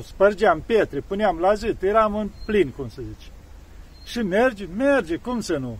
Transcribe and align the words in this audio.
spărgeam 0.00 0.62
pietre, 0.66 1.00
puneam 1.00 1.38
la 1.38 1.54
zid, 1.54 1.82
eram 1.82 2.14
în 2.14 2.30
plin, 2.46 2.70
cum 2.70 2.88
să 2.88 3.02
zice. 3.02 3.30
Și 4.04 4.22
merge, 4.22 4.66
merge, 4.76 5.16
cum 5.16 5.40
să 5.40 5.56
nu? 5.56 5.78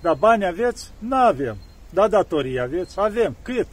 Dar 0.00 0.14
bani 0.14 0.46
aveți? 0.46 0.90
Nu 0.98 1.16
avem. 1.16 1.56
Da 1.90 2.08
datorii 2.08 2.60
aveți? 2.60 3.00
Avem. 3.00 3.36
Cât? 3.42 3.66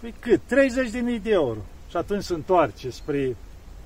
Păi 0.00 0.14
cât? 0.20 0.40
30.000 0.40 1.22
de 1.22 1.30
euro. 1.30 1.58
Și 1.88 1.96
atunci 1.96 2.22
se 2.22 2.34
întoarce 2.34 2.90
spre 2.90 3.36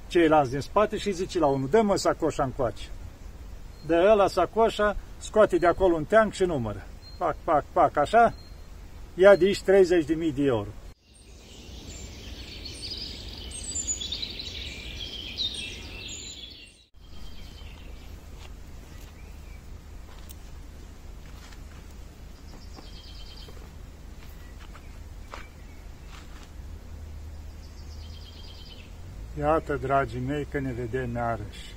ceilalți 0.09 0.51
din 0.51 0.61
spate 0.61 0.97
și 0.97 1.13
zice 1.13 1.38
la 1.38 1.47
unul, 1.47 1.69
dă-mă 1.69 1.97
sacoșa 1.97 2.42
încoace. 2.42 2.85
De 3.87 3.95
ăla 3.95 4.26
sacoșa, 4.26 4.97
scoate 5.19 5.56
de 5.56 5.67
acolo 5.67 5.95
un 5.95 6.04
teanc 6.04 6.33
și 6.33 6.45
numără. 6.45 6.87
Pac, 7.19 7.37
pac, 7.45 7.65
pac, 7.72 7.97
așa, 7.97 8.35
ia 9.15 9.37
de 9.37 9.45
aici 9.45 9.61
30.000 9.61 10.35
de 10.35 10.42
euro. 10.42 10.69
Iată, 29.38 29.77
dragii 29.77 30.20
mei, 30.20 30.47
că 30.51 30.59
ne 30.59 30.73
vedem 30.73 31.15
iarăși. 31.15 31.75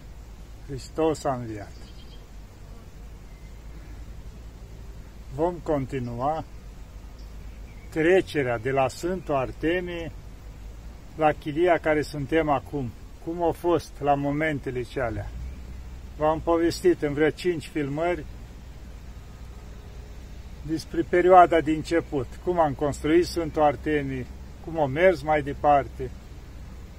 Hristos 0.67 1.23
a 1.23 1.33
înviat. 1.33 1.71
Vom 5.35 5.53
continua 5.63 6.43
trecerea 7.89 8.57
de 8.57 8.71
la 8.71 8.87
Sfântul 8.87 9.35
Artemie 9.35 10.11
la 11.15 11.31
chilia 11.31 11.77
care 11.77 12.01
suntem 12.01 12.49
acum. 12.49 12.91
Cum 13.23 13.43
a 13.43 13.51
fost 13.51 13.91
la 13.99 14.13
momentele 14.13 14.81
cealea. 14.81 15.29
V-am 16.17 16.39
povestit 16.39 17.01
în 17.01 17.13
vreo 17.13 17.29
cinci 17.29 17.67
filmări 17.67 18.25
despre 20.61 21.01
perioada 21.01 21.61
de 21.61 21.71
început, 21.71 22.27
cum 22.43 22.59
am 22.59 22.73
construit 22.73 23.25
Sfântul 23.25 23.61
Artemie, 23.61 24.25
cum 24.65 24.79
am 24.79 24.91
mers 24.91 25.21
mai 25.21 25.41
departe, 25.41 26.11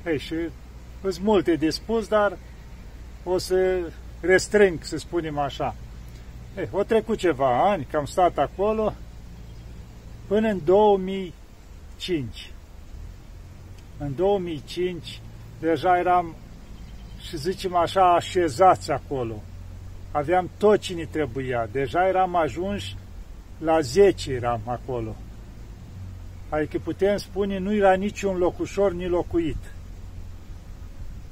ei, 0.06 0.18
și 0.18 0.34
sunt 1.02 1.18
multe 1.20 1.54
de 1.54 1.70
spus, 1.70 2.08
dar 2.08 2.38
o 3.24 3.38
să 3.38 3.78
restrâng, 4.20 4.78
să 4.82 4.96
spunem 4.96 5.38
așa. 5.38 5.74
Ei, 6.56 6.68
o 6.72 6.82
trecut 6.82 7.18
ceva 7.18 7.70
ani, 7.70 7.86
că 7.90 7.96
am 7.96 8.04
stat 8.04 8.38
acolo, 8.38 8.94
până 10.26 10.48
în 10.48 10.60
2005. 10.64 12.52
În 13.98 14.14
2005 14.16 15.20
deja 15.60 15.98
eram, 15.98 16.34
și 17.28 17.36
zicem 17.36 17.76
așa, 17.76 18.14
așezați 18.14 18.90
acolo. 18.90 19.42
Aveam 20.10 20.50
tot 20.58 20.80
ce 20.80 20.94
ne 20.94 21.04
trebuia. 21.04 21.68
Deja 21.72 22.08
eram 22.08 22.36
ajunși 22.36 22.96
la 23.58 23.80
10 23.80 24.32
eram 24.32 24.60
acolo. 24.64 25.16
Adică 26.48 26.78
putem 26.78 27.16
spune, 27.16 27.58
nu 27.58 27.74
era 27.74 27.94
niciun 27.94 28.36
locușor 28.36 28.92
ni 28.92 29.08
locuit 29.08 29.56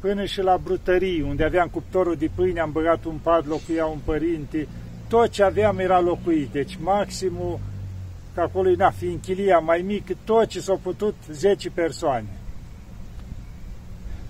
până 0.06 0.24
și 0.24 0.40
la 0.40 0.56
brutării, 0.62 1.20
unde 1.20 1.44
aveam 1.44 1.68
cuptorul 1.68 2.16
de 2.16 2.30
pâine, 2.34 2.60
am 2.60 2.72
băgat 2.72 3.04
un 3.04 3.18
pat, 3.22 3.46
locuia 3.46 3.86
un 3.86 3.98
părinte, 4.04 4.68
tot 5.08 5.28
ce 5.28 5.42
aveam 5.42 5.78
era 5.78 6.00
locuit, 6.00 6.48
deci 6.48 6.78
maximul, 6.80 7.58
că 8.34 8.40
acolo 8.40 8.70
na, 8.76 8.90
fi 8.90 9.06
închilia 9.06 9.58
mai 9.58 9.82
mică, 9.86 10.12
tot 10.24 10.46
ce 10.46 10.60
s-au 10.60 10.80
putut 10.82 11.14
10 11.30 11.70
persoane. 11.70 12.26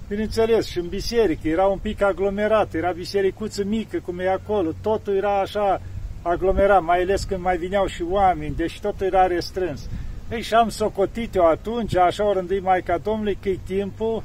Bineînțeles, 0.08 0.66
și 0.66 0.78
în 0.78 0.88
biserică 0.88 1.48
era 1.48 1.66
un 1.66 1.78
pic 1.78 2.02
aglomerat, 2.02 2.74
era 2.74 2.90
bisericuță 2.90 3.64
mică, 3.64 3.98
cum 3.98 4.18
e 4.18 4.28
acolo, 4.28 4.70
totul 4.82 5.14
era 5.16 5.40
așa 5.40 5.80
aglomerat, 6.22 6.82
mai 6.82 7.02
ales 7.02 7.24
când 7.24 7.40
mai 7.40 7.56
vineau 7.56 7.86
și 7.86 8.02
oameni, 8.10 8.54
deci 8.56 8.80
totul 8.80 9.06
era 9.06 9.26
restrâns. 9.26 9.88
Ei, 10.30 10.42
și 10.42 10.54
am 10.54 10.68
socotit 10.68 11.34
eu 11.34 11.46
atunci, 11.46 11.96
așa 11.96 12.28
o 12.28 12.32
rândui 12.32 12.60
Maica 12.60 12.98
Domnului, 12.98 13.38
că 13.40 13.48
e 13.48 13.58
timpul 13.66 14.22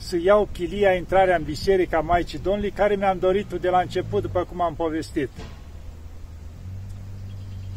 să 0.00 0.16
iau 0.16 0.48
chilia 0.52 0.94
intrarea 0.94 1.36
în 1.36 1.42
Biserica 1.42 2.00
Maicii 2.00 2.38
Domnului, 2.38 2.70
care 2.70 2.94
mi-am 2.94 3.18
dorit-o 3.18 3.56
de 3.56 3.68
la 3.68 3.80
început, 3.80 4.22
după 4.22 4.44
cum 4.44 4.60
am 4.60 4.74
povestit. 4.74 5.30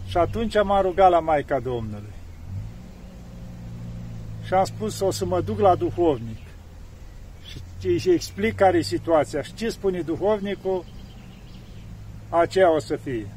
Și 0.07 0.17
atunci 0.17 0.63
m-am 0.63 0.81
rugat 0.81 1.09
la 1.09 1.19
Maica 1.19 1.59
Domnului. 1.59 2.13
Și 4.45 4.53
am 4.53 4.63
spus, 4.63 4.99
o 4.99 5.11
să 5.11 5.25
mă 5.25 5.41
duc 5.41 5.59
la 5.59 5.75
duhovnic. 5.75 6.37
Și 7.79 7.87
îi 7.87 8.13
explic 8.13 8.55
care 8.55 8.77
e 8.77 8.81
situația. 8.81 9.41
Și 9.41 9.53
ce 9.53 9.69
spune 9.69 10.01
duhovnicul, 10.01 10.85
aceea 12.29 12.75
o 12.75 12.79
să 12.79 12.95
fie. 12.95 13.27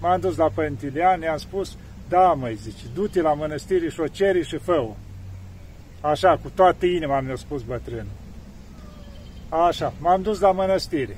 M-am 0.00 0.20
dus 0.20 0.36
la 0.36 0.48
Părintilian, 0.48 1.20
i-am 1.20 1.36
spus, 1.36 1.76
da, 2.08 2.32
măi, 2.32 2.54
zice, 2.54 2.84
du-te 2.94 3.20
la 3.20 3.34
mănăstire 3.34 3.88
și 3.88 4.00
o 4.00 4.06
ceri 4.06 4.46
și 4.46 4.56
fă 4.56 4.72
-o. 4.72 4.94
Așa, 6.10 6.38
cu 6.42 6.50
toată 6.54 6.86
inima 6.86 7.20
mi-a 7.20 7.36
spus 7.36 7.62
bătrânul. 7.62 8.16
Așa, 9.48 9.92
m-am 10.00 10.22
dus 10.22 10.40
la 10.40 10.52
mănăstire. 10.52 11.16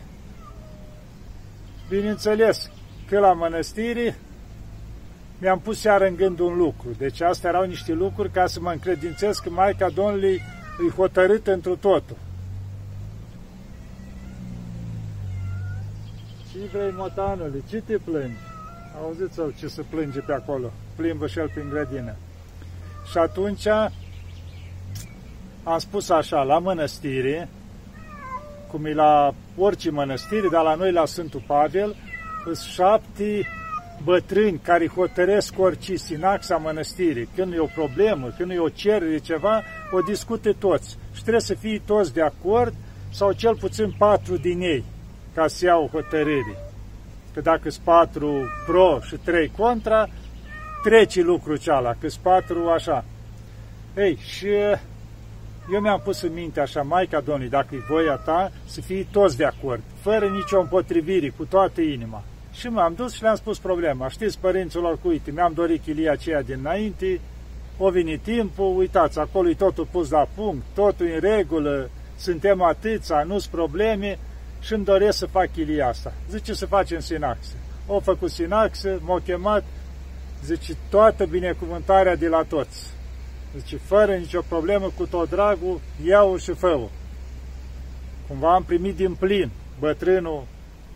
Bineînțeles 1.89 2.71
că 3.09 3.19
la 3.19 3.33
mănăstire 3.33 4.19
mi-am 5.39 5.61
pus 5.61 5.83
iar 5.83 6.03
în 6.03 6.17
gând 6.17 6.39
un 6.39 6.57
lucru. 6.57 6.89
Deci 6.99 7.21
astea 7.21 7.51
erau 7.51 7.65
niște 7.65 7.93
lucruri 7.93 8.31
ca 8.31 8.47
să 8.47 8.61
mă 8.61 8.71
încredințez 8.71 9.39
că 9.39 9.51
Maica 9.51 9.89
Domnului 9.89 10.41
îi 10.79 10.91
hotărât 10.91 11.47
întru 11.47 11.77
totul. 11.77 12.17
Ce 16.53 16.59
vrei, 16.73 16.93
motanule? 16.97 17.63
Ce 17.69 17.83
te 17.87 17.97
plângi? 17.97 18.41
Auziți-l 19.03 19.55
ce 19.59 19.67
se 19.67 19.83
plânge 19.83 20.21
pe 20.21 20.33
acolo. 20.33 20.73
Plimbă 20.97 21.27
și 21.27 21.39
el 21.39 21.51
prin 21.55 21.69
grădină. 21.69 22.15
Și 23.11 23.19
atunci 23.19 23.67
am 25.69 25.79
spus 25.79 26.09
așa, 26.09 26.43
la 26.43 26.59
mănăstire, 26.59 27.49
cum 28.71 28.85
e 28.85 28.93
la 28.93 29.35
orice 29.57 29.91
mănăstire, 29.91 30.49
dar 30.51 30.63
la 30.63 30.75
noi 30.75 30.93
la 30.93 31.05
Sfântul 31.05 31.43
Pavel, 31.47 31.97
sunt 32.45 32.57
șapte 32.57 33.49
bătrâni 34.05 34.61
care 34.63 34.89
hotăresc 34.89 35.59
orice 35.59 35.97
sinaxa 35.97 36.57
mănăstirii. 36.57 37.29
Când 37.35 37.53
e 37.53 37.59
o 37.59 37.67
problemă, 37.75 38.29
când 38.37 38.51
e 38.51 38.59
o 38.59 38.69
cerere, 38.69 39.19
ceva, 39.19 39.63
o 39.91 40.01
discute 40.01 40.53
toți. 40.53 40.97
Și 41.15 41.21
trebuie 41.21 41.41
să 41.41 41.55
fie 41.55 41.83
toți 41.87 42.13
de 42.13 42.23
acord, 42.23 42.75
sau 43.11 43.33
cel 43.33 43.57
puțin 43.57 43.95
patru 43.99 44.37
din 44.37 44.61
ei, 44.61 44.85
ca 45.35 45.47
să 45.47 45.65
iau 45.65 45.89
hotărâri. 45.93 46.57
Că 47.35 47.41
dacă 47.41 47.71
sunt 47.71 47.85
patru 47.85 48.45
pro 48.67 48.99
și 49.01 49.17
trei 49.17 49.51
contra, 49.57 50.09
trece 50.83 51.21
lucrul 51.21 51.57
ceala, 51.57 51.91
că 52.01 52.09
sunt 52.09 52.23
patru 52.23 52.69
așa. 52.69 53.05
Ei, 53.97 54.17
și 54.17 54.49
eu 55.73 55.81
mi-am 55.81 56.01
pus 56.01 56.21
în 56.21 56.33
minte 56.33 56.61
așa, 56.61 56.83
Maica 56.83 57.21
Domnului, 57.21 57.51
dacă 57.51 57.75
e 57.75 57.79
voia 57.89 58.15
ta, 58.15 58.53
să 58.65 58.81
fie 58.81 59.07
toți 59.11 59.37
de 59.37 59.45
acord, 59.45 59.83
fără 60.01 60.27
nicio 60.27 60.61
împotrivire, 60.61 61.29
cu 61.29 61.45
toată 61.45 61.81
inima. 61.81 62.23
Și 62.53 62.67
m-am 62.67 62.95
dus 62.95 63.15
și 63.15 63.23
le-am 63.23 63.35
spus 63.37 63.59
problema. 63.59 64.09
Știți, 64.09 64.39
părinților, 64.39 64.99
cu 65.03 65.09
uite, 65.09 65.31
mi-am 65.31 65.53
dorit 65.53 65.83
chilia 65.83 66.13
aceea 66.13 66.43
dinainte, 66.43 67.21
o 67.79 67.91
venit 67.91 68.23
timpul, 68.23 68.77
uitați, 68.77 69.19
acolo 69.19 69.49
e 69.49 69.55
totul 69.55 69.89
pus 69.91 70.11
la 70.11 70.29
punct, 70.35 70.63
totul 70.75 71.07
în 71.07 71.21
regulă, 71.21 71.91
suntem 72.17 72.63
atâția, 72.63 73.23
nu-s 73.23 73.47
probleme 73.47 74.19
și 74.61 74.73
îmi 74.73 74.85
doresc 74.85 75.19
să 75.19 75.27
fac 75.27 75.53
chilia 75.53 75.89
asta. 75.89 76.13
Zice 76.31 76.53
să 76.53 76.67
facem 76.67 77.01
sinaxă. 77.01 77.53
O 77.87 78.01
făcut 78.01 78.31
sinaxă, 78.31 79.01
m-au 79.05 79.21
chemat, 79.25 79.65
zice, 80.45 80.77
toată 80.91 81.25
binecuvântarea 81.25 82.17
de 82.17 82.29
la 82.29 82.43
toți. 82.49 82.96
Zice, 83.59 83.77
fără 83.77 84.15
nicio 84.15 84.41
problemă, 84.49 84.91
cu 84.97 85.07
tot 85.07 85.29
dragul, 85.29 85.81
iau 86.05 86.37
și 86.37 86.53
fă 86.53 86.67
-o. 86.67 86.89
Cumva 88.29 88.55
am 88.55 88.65
primit 88.65 88.97
din 88.97 89.15
plin 89.15 89.51
bătrânul, 89.79 90.45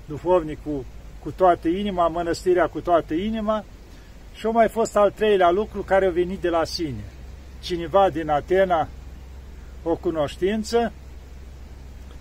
duhovnicul, 0.04 0.84
cu 1.22 1.30
toată 1.30 1.68
inima, 1.68 2.08
mănăstirea 2.08 2.66
cu 2.66 2.80
toată 2.80 3.14
inima 3.14 3.64
și 4.34 4.46
au 4.46 4.52
mai 4.52 4.68
fost 4.68 4.96
al 4.96 5.10
treilea 5.10 5.50
lucru 5.50 5.82
care 5.82 6.06
a 6.06 6.10
venit 6.10 6.40
de 6.40 6.48
la 6.48 6.64
sine. 6.64 7.04
Cineva 7.60 8.10
din 8.10 8.28
Atena, 8.28 8.88
o 9.82 9.96
cunoștință 9.96 10.92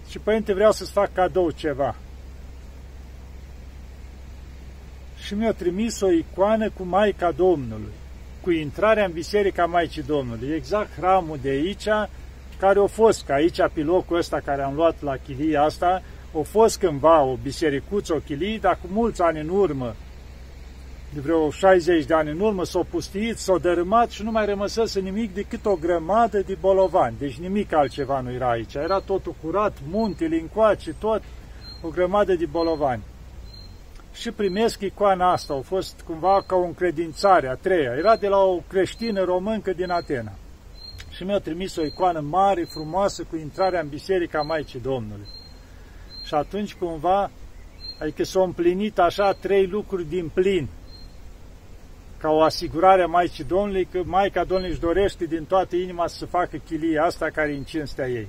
și, 0.09 0.19
părinte, 0.19 0.53
vreau 0.53 0.71
să-ți 0.71 0.91
fac 0.91 1.13
cadou 1.13 1.51
ceva. 1.51 1.95
Și 5.23 5.33
mi-a 5.33 5.53
trimis 5.53 6.01
o 6.01 6.11
icoană 6.11 6.69
cu 6.69 6.83
Maica 6.83 7.31
Domnului 7.31 7.98
cu 8.41 8.51
intrarea 8.51 9.05
în 9.05 9.11
Biserica 9.11 9.65
Maicii 9.65 10.03
Domnului. 10.03 10.53
Exact 10.55 10.89
hramul 10.97 11.37
de 11.41 11.49
aici, 11.49 11.87
care 12.59 12.79
a 12.79 12.85
fost, 12.85 13.25
că 13.25 13.33
aici, 13.33 13.59
pe 13.73 13.81
locul 13.81 14.17
ăsta 14.17 14.39
care 14.45 14.61
am 14.61 14.75
luat 14.75 15.01
la 15.01 15.15
chilia 15.15 15.63
asta, 15.63 16.01
a 16.39 16.41
fost 16.41 16.79
cândva 16.79 17.21
o 17.21 17.37
bisericuță, 17.43 18.13
o 18.13 18.17
chilie, 18.17 18.57
dar 18.57 18.77
cu 18.81 18.87
mulți 18.91 19.21
ani 19.21 19.39
în 19.39 19.49
urmă 19.49 19.95
de 21.13 21.19
vreo 21.19 21.49
60 21.49 22.05
de 22.05 22.13
ani 22.13 22.29
în 22.29 22.39
urmă, 22.39 22.65
s-au 22.65 22.85
pustiit, 22.89 23.37
s-au 23.37 23.57
dărâmat 23.57 24.09
și 24.09 24.23
nu 24.23 24.31
mai 24.31 24.45
rămăsese 24.45 24.99
nimic 24.99 25.33
decât 25.33 25.65
o 25.65 25.75
grămadă 25.75 26.39
de 26.39 26.57
bolovani. 26.59 27.15
Deci 27.19 27.39
nimic 27.39 27.73
altceva 27.73 28.19
nu 28.19 28.31
era 28.31 28.49
aici. 28.49 28.73
Era 28.73 28.99
totul 28.99 29.35
curat, 29.43 29.77
muntele 29.89 30.39
încoace, 30.39 30.95
tot, 30.99 31.21
o 31.81 31.89
grămadă 31.89 32.33
de 32.35 32.45
bolovani. 32.45 33.01
Și 34.19 34.31
primesc 34.31 34.81
icoana 34.81 35.31
asta, 35.31 35.53
au 35.53 35.61
fost 35.61 36.01
cumva 36.05 36.43
ca 36.47 36.55
o 36.55 36.63
încredințare 36.63 37.47
a 37.47 37.55
treia. 37.55 37.95
Era 37.97 38.15
de 38.15 38.27
la 38.27 38.37
o 38.37 38.61
creștină 38.67 39.23
româncă 39.23 39.73
din 39.73 39.89
Atena. 39.89 40.31
Și 41.09 41.23
mi-a 41.23 41.39
trimis 41.39 41.75
o 41.75 41.85
icoană 41.85 42.19
mare, 42.19 42.63
frumoasă, 42.63 43.23
cu 43.29 43.35
intrarea 43.35 43.79
în 43.79 43.87
Biserica 43.87 44.41
Maicii 44.41 44.79
Domnului. 44.79 45.27
Și 46.23 46.33
atunci 46.33 46.75
cumva, 46.75 47.31
adică 47.99 48.23
s-au 48.23 48.43
împlinit 48.43 48.99
așa 48.99 49.31
trei 49.31 49.67
lucruri 49.67 50.05
din 50.05 50.29
plin 50.33 50.67
ca 52.17 52.29
o 52.29 52.41
asigurare 52.41 53.01
a 53.01 53.07
Maicii 53.07 53.43
Domnului 53.43 53.85
că 53.85 54.01
Maica 54.05 54.43
Domnului 54.43 54.71
își 54.71 54.79
dorește 54.79 55.25
din 55.25 55.45
toată 55.45 55.75
inima 55.75 56.07
să 56.07 56.25
facă 56.25 56.57
chilia 56.57 57.03
asta 57.03 57.29
care 57.29 57.51
e 57.51 57.57
în 57.57 57.63
cinstea 57.63 58.07
ei. 58.07 58.27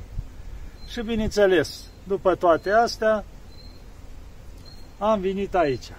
Și 0.89 1.03
bineînțeles, 1.03 1.85
după 2.05 2.35
toate 2.35 2.71
astea, 2.71 3.25
am 5.02 5.20
venit 5.20 5.55
aici. 5.55 5.93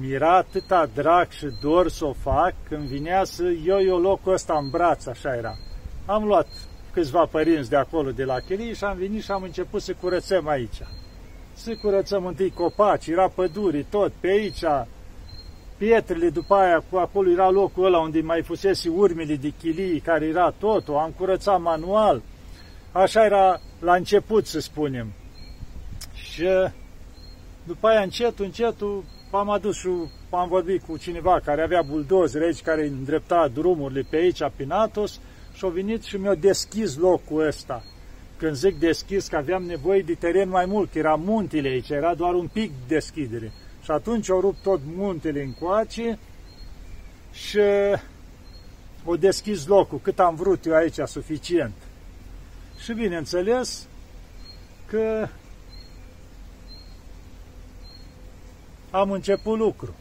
Mi-era 0.00 0.36
atâta 0.36 0.88
drag 0.94 1.30
și 1.30 1.46
dor 1.60 1.88
să 1.88 2.04
o 2.04 2.12
fac 2.12 2.54
când 2.68 2.82
vinea 2.82 3.24
să 3.24 3.44
eu 3.64 3.82
eu 3.82 3.98
locul 3.98 4.32
ăsta 4.32 4.58
în 4.58 4.70
braț, 4.70 5.06
așa 5.06 5.34
era. 5.34 5.56
Am 6.06 6.24
luat 6.24 6.46
câțiva 6.92 7.24
părinți 7.24 7.70
de 7.70 7.76
acolo, 7.76 8.10
de 8.10 8.24
la 8.24 8.38
chilie 8.38 8.72
și 8.72 8.84
am 8.84 8.96
venit 8.96 9.22
și 9.22 9.30
am 9.30 9.42
început 9.42 9.82
să 9.82 9.94
curățăm 10.00 10.48
aici. 10.48 10.82
Să 11.54 11.76
curățăm 11.82 12.26
întâi 12.26 12.50
copaci, 12.50 13.06
era 13.06 13.28
păduri, 13.28 13.86
tot, 13.90 14.12
pe 14.20 14.28
aici, 14.28 14.64
pietrele, 15.76 16.30
după 16.30 16.54
aia 16.54 16.84
cu 16.90 16.96
acolo 16.96 17.30
era 17.30 17.50
locul 17.50 17.84
ăla 17.84 17.98
unde 17.98 18.20
mai 18.20 18.42
fusese 18.42 18.88
urmele 18.88 19.34
de 19.34 19.52
chilii, 19.58 20.00
care 20.00 20.26
era 20.26 20.54
totul, 20.58 20.96
am 20.96 21.14
curățat 21.16 21.60
manual. 21.60 22.22
Așa 22.92 23.24
era 23.24 23.60
la 23.80 23.94
început, 23.94 24.46
să 24.46 24.60
spunem. 24.60 25.12
Și 26.12 26.46
după 27.64 27.86
aia, 27.88 28.00
încet, 28.00 28.38
încetul, 28.38 29.04
am 29.30 29.50
adus 29.50 29.76
și 29.76 29.88
am 30.30 30.48
vorbit 30.48 30.82
cu 30.82 30.96
cineva 30.96 31.40
care 31.44 31.62
avea 31.62 31.82
buldozeri 31.82 32.44
aici, 32.44 32.62
care 32.62 32.86
îndrepta 32.86 33.48
drumurile 33.48 34.06
pe 34.10 34.16
aici, 34.16 34.42
prin 34.56 34.70
Atos, 34.70 35.20
și 35.52 35.64
au 35.64 35.70
venit 35.70 36.02
și 36.02 36.16
mi-au 36.16 36.34
deschis 36.34 36.96
locul 36.96 37.46
ăsta. 37.46 37.82
Când 38.36 38.54
zic 38.54 38.78
deschis, 38.78 39.28
că 39.28 39.36
aveam 39.36 39.62
nevoie 39.62 40.02
de 40.02 40.14
teren 40.14 40.48
mai 40.48 40.66
mult, 40.66 40.92
că 40.92 40.98
era 40.98 41.14
muntele 41.14 41.68
aici, 41.68 41.88
era 41.88 42.14
doar 42.14 42.34
un 42.34 42.46
pic 42.46 42.70
de 42.70 42.94
deschidere. 42.94 43.52
Și 43.82 43.90
atunci 43.90 44.30
au 44.30 44.40
rupt 44.40 44.62
tot 44.62 44.80
muntele 44.94 45.42
încoace 45.42 46.18
și 47.32 47.60
o 49.04 49.16
deschis 49.16 49.66
locul, 49.66 50.00
cât 50.02 50.18
am 50.18 50.34
vrut 50.34 50.66
eu 50.66 50.74
aici, 50.74 50.98
suficient. 51.06 51.74
Și 52.82 52.92
bineînțeles 52.92 53.86
că 54.86 55.28
am 58.90 59.10
început 59.10 59.58
lucru. 59.58 59.94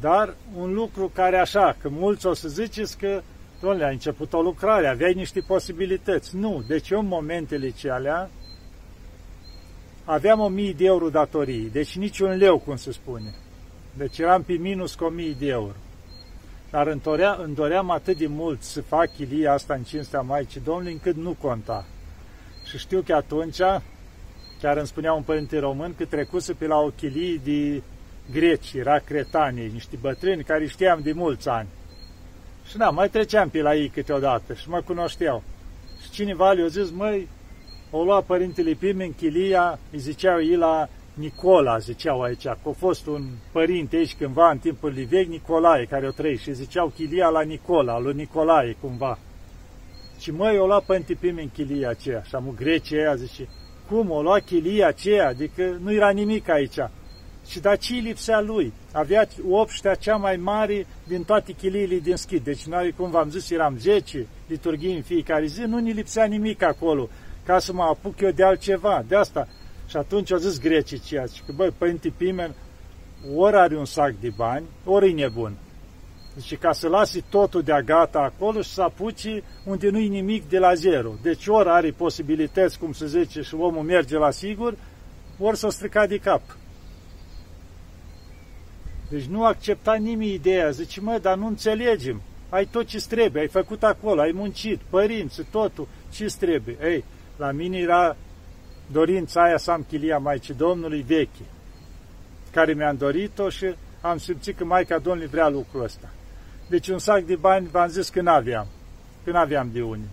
Dar 0.00 0.34
un 0.56 0.74
lucru 0.74 1.10
care 1.14 1.36
așa, 1.36 1.76
că 1.80 1.88
mulți 1.88 2.26
o 2.26 2.34
să 2.34 2.48
ziceți 2.48 2.98
că, 2.98 3.22
domnule, 3.60 3.84
a 3.84 3.88
început 3.88 4.32
o 4.32 4.42
lucrare, 4.42 4.86
aveai 4.86 5.14
niște 5.14 5.40
posibilități. 5.40 6.36
Nu, 6.36 6.64
deci 6.66 6.90
eu 6.90 6.98
în 6.98 7.06
momentele 7.06 7.70
ce 7.70 7.90
alea, 7.90 8.30
aveam 10.04 10.40
o 10.40 10.48
mie 10.48 10.72
de 10.72 10.84
euro 10.84 11.08
datorii, 11.08 11.70
deci 11.72 11.96
niciun 11.96 12.36
leu, 12.36 12.58
cum 12.58 12.76
se 12.76 12.92
spune. 12.92 13.34
Deci 13.96 14.18
eram 14.18 14.42
pe 14.42 14.52
minus 14.52 14.94
cu 14.94 15.04
o 15.04 15.08
mie 15.08 15.36
de 15.38 15.46
euro. 15.46 15.74
Dar 16.70 16.86
îmi, 16.86 17.00
dorea, 17.00 17.38
îmi 17.42 17.54
doream 17.54 17.90
atât 17.90 18.16
de 18.16 18.26
mult 18.26 18.62
să 18.62 18.82
fac 18.82 19.14
chilia 19.14 19.52
asta 19.52 19.74
în 19.74 19.82
cinstea 19.82 20.20
Maicii 20.20 20.60
Domnului, 20.64 20.92
încât 20.92 21.16
nu 21.16 21.36
conta. 21.40 21.84
Și 22.64 22.78
știu 22.78 23.02
că 23.06 23.14
atunci, 23.14 23.60
chiar 24.60 24.76
îmi 24.76 24.86
spunea 24.86 25.12
un 25.12 25.22
părinte 25.22 25.58
român, 25.58 25.94
că 25.96 26.04
trecuse 26.04 26.52
pe 26.52 26.66
la 26.66 26.76
o 26.76 26.88
chilie 26.88 27.40
de 27.44 27.82
greci, 28.32 28.72
era 28.72 28.98
cretanii, 28.98 29.70
niște 29.72 29.96
bătrâni 30.00 30.44
care 30.44 30.66
știam 30.66 31.00
de 31.02 31.12
mulți 31.12 31.48
ani. 31.48 31.68
Și 32.68 32.76
da, 32.76 32.90
mai 32.90 33.08
treceam 33.08 33.48
pe 33.48 33.60
la 33.60 33.74
ei 33.74 33.88
câteodată 33.88 34.54
și 34.54 34.68
mă 34.68 34.80
cunoșteau. 34.80 35.42
Și 36.02 36.10
cineva 36.10 36.52
le-a 36.52 36.66
zis, 36.66 36.90
măi, 36.90 37.28
o 37.90 38.02
lua 38.02 38.20
părintele 38.20 38.72
Pimen 38.72 39.12
Chilia, 39.12 39.78
îi 39.92 39.98
ziceau 39.98 40.40
ei 40.40 40.56
la 40.56 40.88
Nicola, 41.14 41.78
ziceau 41.78 42.22
aici, 42.22 42.42
că 42.42 42.58
a 42.64 42.70
fost 42.76 43.06
un 43.06 43.22
părinte 43.52 43.96
aici 43.96 44.16
cândva 44.16 44.50
în 44.50 44.58
timpul 44.58 44.92
lui 44.94 45.04
vechi, 45.04 45.28
Nicolae, 45.28 45.84
care 45.84 46.06
o 46.06 46.10
trăi, 46.10 46.36
și 46.36 46.52
ziceau 46.52 46.88
Chilia 46.88 47.28
la 47.28 47.40
Nicola, 47.40 47.98
lui 47.98 48.14
Nicolae, 48.14 48.76
cumva. 48.80 49.18
Și 50.18 50.30
măi, 50.30 50.58
o 50.58 50.66
lua 50.66 50.80
părinte 50.80 51.14
Pimen 51.14 51.48
Chilia 51.48 51.88
aceea, 51.88 52.22
și 52.22 52.34
am 52.34 52.52
Grecia 52.56 52.96
aia, 52.96 53.14
zice, 53.14 53.48
cum, 53.88 54.10
o 54.10 54.22
lua 54.22 54.38
Chilia 54.38 54.86
aceea, 54.86 55.28
adică 55.28 55.78
nu 55.82 55.92
era 55.92 56.10
nimic 56.10 56.48
aici. 56.48 56.78
Și 57.46 57.60
da 57.60 57.76
ce 57.76 57.94
lipsea 57.94 58.40
lui? 58.40 58.72
Avea 58.92 59.28
obștea 59.50 59.94
cea 59.94 60.16
mai 60.16 60.36
mare 60.36 60.86
din 61.06 61.24
toate 61.24 61.52
chiliile 61.52 61.98
din 61.98 62.16
schid. 62.16 62.44
Deci 62.44 62.66
noi, 62.66 62.94
cum 62.96 63.10
v-am 63.10 63.30
zis, 63.30 63.50
eram 63.50 63.76
10 63.78 64.26
liturghii 64.46 64.96
în 64.96 65.02
fiecare 65.02 65.46
zi, 65.46 65.60
nu 65.60 65.78
ni 65.78 65.92
lipsea 65.92 66.24
nimic 66.24 66.62
acolo 66.62 67.08
ca 67.44 67.58
să 67.58 67.72
mă 67.72 67.82
apuc 67.82 68.20
eu 68.20 68.30
de 68.30 68.44
altceva, 68.44 69.04
de 69.08 69.16
asta. 69.16 69.48
Și 69.88 69.96
atunci 69.96 70.32
au 70.32 70.38
zis 70.38 70.60
grecii 70.60 71.18
azi, 71.18 71.42
că 71.46 71.52
băi, 71.56 71.70
Părinte 71.78 72.12
Pimen, 72.16 72.54
ori 73.36 73.56
are 73.56 73.76
un 73.76 73.84
sac 73.84 74.14
de 74.20 74.32
bani, 74.36 74.64
ori 74.84 75.10
e 75.10 75.12
nebun. 75.12 75.56
Deci 76.34 76.56
ca 76.56 76.72
să 76.72 76.88
lasi 76.88 77.22
totul 77.28 77.62
de 77.62 77.82
gata 77.84 78.18
acolo 78.18 78.60
și 78.60 78.68
să 78.68 78.82
apuci 78.82 79.42
unde 79.64 79.90
nu-i 79.90 80.08
nimic 80.08 80.48
de 80.48 80.58
la 80.58 80.74
zero. 80.74 81.12
Deci 81.22 81.46
ori 81.46 81.68
are 81.68 81.90
posibilități, 81.90 82.78
cum 82.78 82.92
se 82.92 83.06
zice, 83.06 83.42
și 83.42 83.54
omul 83.54 83.82
merge 83.82 84.16
la 84.16 84.30
sigur, 84.30 84.76
ori 85.38 85.56
să 85.56 85.66
o 85.66 85.70
strica 85.70 86.06
de 86.06 86.18
cap. 86.18 86.42
Deci 89.08 89.24
nu 89.24 89.44
accepta 89.44 89.94
nimeni 89.94 90.32
ideea. 90.32 90.70
Zice, 90.70 91.00
mă, 91.00 91.18
dar 91.22 91.36
nu 91.36 91.46
înțelegem. 91.46 92.22
Ai 92.48 92.66
tot 92.66 92.86
ce 92.86 92.98
trebuie, 93.08 93.42
ai 93.42 93.48
făcut 93.48 93.82
acolo, 93.82 94.20
ai 94.20 94.32
muncit, 94.32 94.80
părinți, 94.88 95.42
totul, 95.50 95.88
ce 96.12 96.26
trebuie. 96.38 96.76
Ei, 96.82 97.04
la 97.36 97.50
mine 97.50 97.78
era 97.78 98.16
dorința 98.92 99.42
aia 99.42 99.56
să 99.56 99.70
am 99.70 99.84
chilia 99.88 100.18
Maicii 100.18 100.54
Domnului 100.54 101.02
veche, 101.02 101.44
care 102.50 102.72
mi-am 102.72 102.96
dorit-o 102.96 103.48
și 103.48 103.74
am 104.00 104.18
simțit 104.18 104.56
că 104.56 104.64
Maica 104.64 104.98
Domnului 104.98 105.28
vrea 105.30 105.48
lucrul 105.48 105.82
ăsta. 105.82 106.08
Deci 106.66 106.88
un 106.88 106.98
sac 106.98 107.22
de 107.22 107.36
bani 107.36 107.68
v-am 107.70 107.88
zis 107.88 108.08
că 108.08 108.20
n-aveam, 108.20 108.66
că 109.24 109.30
n-aveam 109.30 109.70
de 109.72 109.82
unii. 109.82 110.08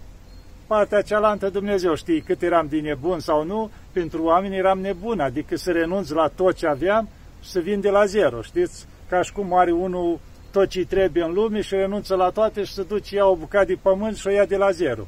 Partea 0.68 1.01
cealaltă 1.01 1.50
Dumnezeu 1.50 1.95
știe 1.95 2.19
cât 2.19 2.42
eram 2.42 2.68
de 2.68 2.80
nebun 2.80 3.19
sau 3.19 3.44
nu, 3.44 3.71
pentru 3.92 4.23
oameni 4.23 4.56
eram 4.56 4.80
nebun, 4.80 5.19
adică 5.19 5.56
să 5.56 5.71
renunț 5.71 6.09
la 6.09 6.28
tot 6.28 6.56
ce 6.56 6.68
aveam 6.68 7.09
și 7.42 7.49
să 7.49 7.59
vin 7.59 7.81
de 7.81 7.90
la 7.90 8.06
zero, 8.06 8.42
știți? 8.42 8.85
Ca 9.09 9.21
și 9.21 9.31
cum 9.31 9.54
are 9.54 9.71
unul 9.71 10.19
tot 10.52 10.69
ce 10.69 10.85
trebuie 10.85 11.23
în 11.23 11.33
lume 11.33 11.61
și 11.61 11.76
renunță 11.76 12.16
la 12.16 12.30
toate 12.30 12.64
și 12.64 12.73
să 12.73 12.83
duce 12.83 13.16
ia 13.16 13.26
o 13.26 13.35
bucată 13.35 13.66
de 13.66 13.78
pământ 13.81 14.18
și 14.18 14.28
o 14.28 14.30
ia 14.30 14.45
de 14.45 14.57
la 14.57 14.71
zero. 14.71 15.07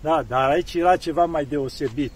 Da, 0.00 0.24
dar 0.28 0.50
aici 0.50 0.74
era 0.74 0.96
ceva 0.96 1.24
mai 1.24 1.44
deosebit. 1.44 2.12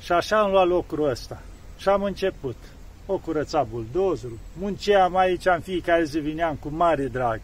Și 0.00 0.12
așa 0.12 0.40
am 0.40 0.50
luat 0.50 0.66
locul 0.66 1.08
ăsta. 1.08 1.42
Și 1.76 1.88
am 1.88 2.02
început. 2.02 2.56
O 3.10 3.18
curăța 3.18 3.66
buldozul, 3.70 4.38
munceam 4.58 5.16
aici 5.16 5.46
în 5.46 5.60
fiecare 5.60 6.04
zi, 6.04 6.18
vineam 6.18 6.54
cu 6.54 6.68
mare 6.68 7.06
drag. 7.06 7.40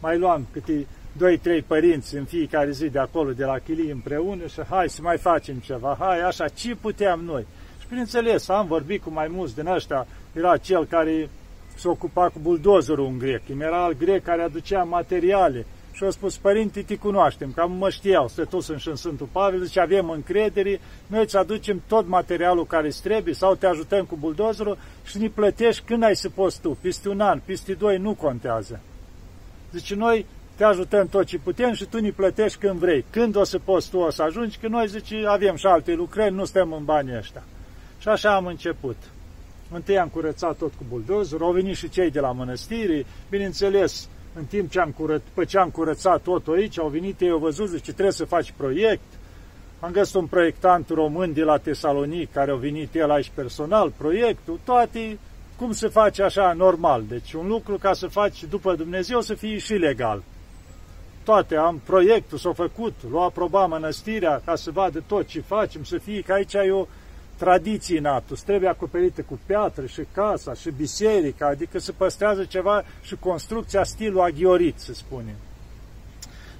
Mai 0.00 0.18
luam 0.18 0.46
câte 0.52 0.86
doi, 1.12 1.38
trei 1.38 1.62
părinți 1.62 2.16
în 2.16 2.24
fiecare 2.24 2.70
zi 2.70 2.88
de 2.88 2.98
acolo, 2.98 3.32
de 3.32 3.44
la 3.44 3.58
chilii 3.58 3.90
împreună 3.90 4.46
și 4.46 4.60
hai 4.68 4.88
să 4.88 5.02
mai 5.02 5.18
facem 5.18 5.56
ceva, 5.56 5.96
hai 5.98 6.20
așa, 6.20 6.48
ce 6.48 6.74
puteam 6.74 7.20
noi? 7.20 7.46
Și 7.80 7.88
bineînțeles, 7.88 8.48
am 8.48 8.66
vorbit 8.66 9.02
cu 9.02 9.10
mai 9.10 9.28
mulți 9.28 9.54
din 9.54 9.66
ăștia, 9.66 10.06
era 10.32 10.56
cel 10.56 10.84
care 10.84 11.30
se 11.74 11.88
ocupa 11.88 12.28
cu 12.28 12.38
buldozerul 12.42 13.04
un 13.04 13.18
grec, 13.18 13.42
era 13.58 13.84
alt 13.84 13.98
grec 13.98 14.22
care 14.22 14.42
aducea 14.42 14.82
materiale, 14.82 15.66
și 16.00 16.06
au 16.06 16.12
spus, 16.12 16.36
părinte, 16.36 16.82
te 16.82 16.96
cunoaștem, 16.96 17.52
cam 17.52 17.72
mă 17.72 17.90
știau, 17.90 18.28
stătus 18.28 18.68
în 18.68 18.96
Sfântul 18.96 19.28
Pavel, 19.32 19.64
zice, 19.64 19.80
avem 19.80 20.10
încredere, 20.10 20.80
noi 21.06 21.22
îți 21.22 21.36
aducem 21.36 21.82
tot 21.86 22.06
materialul 22.06 22.66
care 22.66 22.86
îți 22.86 23.02
trebuie 23.02 23.34
sau 23.34 23.54
te 23.54 23.66
ajutăm 23.66 24.04
cu 24.04 24.16
buldozerul 24.16 24.78
și 25.04 25.18
ne 25.18 25.28
plătești 25.28 25.82
când 25.82 26.02
ai 26.02 26.16
să 26.16 26.28
poți 26.28 26.60
tu, 26.60 26.78
peste 26.80 27.08
un 27.08 27.20
an, 27.20 27.40
peste 27.44 27.72
doi, 27.72 27.98
nu 27.98 28.14
contează. 28.14 28.80
Zice, 29.72 29.94
noi 29.94 30.26
te 30.56 30.64
ajutăm 30.64 31.06
tot 31.06 31.24
ce 31.24 31.38
putem 31.38 31.72
și 31.72 31.84
tu 31.84 32.00
ne 32.00 32.10
plătești 32.10 32.58
când 32.58 32.78
vrei. 32.78 33.04
Când 33.10 33.36
o 33.36 33.44
să 33.44 33.58
poți 33.58 33.90
tu 33.90 33.98
o 33.98 34.10
să 34.10 34.22
ajungi, 34.22 34.58
că 34.58 34.68
noi, 34.68 34.88
zice, 34.88 35.22
avem 35.26 35.56
și 35.56 35.66
alte 35.66 35.94
lucrări, 35.94 36.34
nu 36.34 36.44
stăm 36.44 36.72
în 36.72 36.84
banii 36.84 37.16
ăștia. 37.16 37.42
Și 37.98 38.08
așa 38.08 38.34
am 38.34 38.46
început. 38.46 38.96
Întâi 39.72 39.98
am 39.98 40.08
curățat 40.08 40.56
tot 40.56 40.72
cu 40.72 40.84
buldozerul, 40.88 41.46
au 41.46 41.52
venit 41.52 41.76
și 41.76 41.88
cei 41.88 42.10
de 42.10 42.20
la 42.20 42.32
mănăstire, 42.32 43.06
bineînțeles, 43.30 44.08
în 44.34 44.44
timp 44.44 44.70
ce 44.70 44.80
am, 44.80 44.90
curăț, 44.90 45.22
pe 45.34 45.44
ce 45.44 45.58
am 45.58 45.70
curățat 45.70 46.22
totul 46.22 46.54
aici, 46.54 46.78
au 46.78 46.88
venit 46.88 47.20
ei, 47.20 47.30
au 47.30 47.38
văzut, 47.38 47.68
zice, 47.68 47.92
trebuie 47.92 48.12
să 48.12 48.24
faci 48.24 48.52
proiect, 48.56 49.02
am 49.80 49.90
găsit 49.90 50.14
un 50.14 50.26
proiectant 50.26 50.88
român 50.88 51.32
de 51.32 51.42
la 51.42 51.58
Tesalonic, 51.58 52.32
care 52.32 52.50
a 52.50 52.54
venit 52.54 52.94
el 52.94 53.10
aici 53.10 53.30
personal, 53.34 53.92
proiectul, 53.96 54.58
toate, 54.64 55.18
cum 55.56 55.72
se 55.72 55.88
face 55.88 56.22
așa 56.22 56.52
normal. 56.52 57.04
Deci 57.08 57.32
un 57.32 57.46
lucru 57.46 57.78
ca 57.78 57.92
să 57.92 58.06
faci 58.06 58.44
după 58.44 58.74
Dumnezeu 58.74 59.20
să 59.20 59.34
fie 59.34 59.58
și 59.58 59.72
legal. 59.72 60.22
Toate, 61.24 61.56
am 61.56 61.80
proiectul, 61.84 62.38
s-a 62.38 62.52
făcut, 62.52 62.94
l-a 63.12 63.22
aprobat 63.22 63.68
mănăstirea 63.68 64.42
ca 64.44 64.54
să 64.54 64.70
vadă 64.70 65.02
tot 65.06 65.26
ce 65.26 65.40
facem, 65.40 65.84
să 65.84 65.98
fie 65.98 66.20
că 66.20 66.32
aici 66.32 66.54
ai 66.54 66.70
o 66.70 66.86
tradiție 67.44 67.98
în 67.98 68.04
Atos, 68.04 68.40
trebuie 68.40 68.68
acoperită 68.68 69.22
cu 69.22 69.38
piatră 69.46 69.86
și 69.86 70.02
casa 70.12 70.54
și 70.54 70.70
biserica, 70.70 71.46
adică 71.46 71.78
se 71.78 71.92
păstrează 71.92 72.44
ceva 72.44 72.84
și 73.02 73.16
construcția 73.16 73.84
stilul 73.84 74.20
aghiorit, 74.20 74.78
să 74.78 74.92
spunem. 74.92 75.34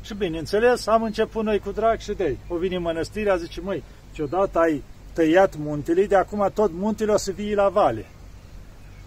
Și 0.02 0.14
bineînțeles, 0.14 0.86
am 0.86 1.02
început 1.02 1.44
noi 1.44 1.58
cu 1.58 1.70
drag 1.70 1.98
și 1.98 2.12
de 2.12 2.36
O 2.48 2.56
vine 2.56 2.78
mănăstirea, 2.78 3.36
zice, 3.36 3.60
măi, 3.60 3.82
ciodată 4.12 4.58
ai 4.58 4.82
tăiat 5.12 5.56
muntele, 5.56 6.06
de 6.06 6.16
acum 6.16 6.50
tot 6.54 6.70
muntele 6.72 7.12
o 7.12 7.16
să 7.16 7.30
vii 7.32 7.54
la 7.54 7.68
vale. 7.68 8.06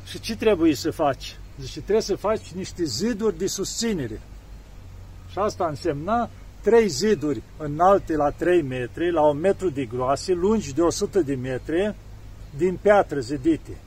Și 0.06 0.20
ce 0.20 0.36
trebuie 0.36 0.76
să 0.76 0.92
faci? 0.92 1.36
Zice, 1.60 1.80
trebuie 1.80 2.02
să 2.02 2.16
faci 2.16 2.52
niște 2.52 2.84
ziduri 2.84 3.38
de 3.38 3.48
susținere. 3.48 4.22
Și 5.32 5.40
asta 5.40 5.66
însemna 5.68 6.30
trei 6.64 6.88
ziduri 6.88 7.42
înalte 7.58 8.16
la 8.16 8.30
3 8.30 8.62
metri, 8.62 9.12
la 9.12 9.22
un 9.22 9.38
metru 9.38 9.70
de 9.70 9.86
groase, 9.86 10.34
lungi 10.34 10.74
de 10.74 10.82
100 10.82 11.22
de 11.22 11.36
metri, 11.36 11.96
din 12.58 12.78
piatră 12.82 13.20
zidite. 13.20 13.78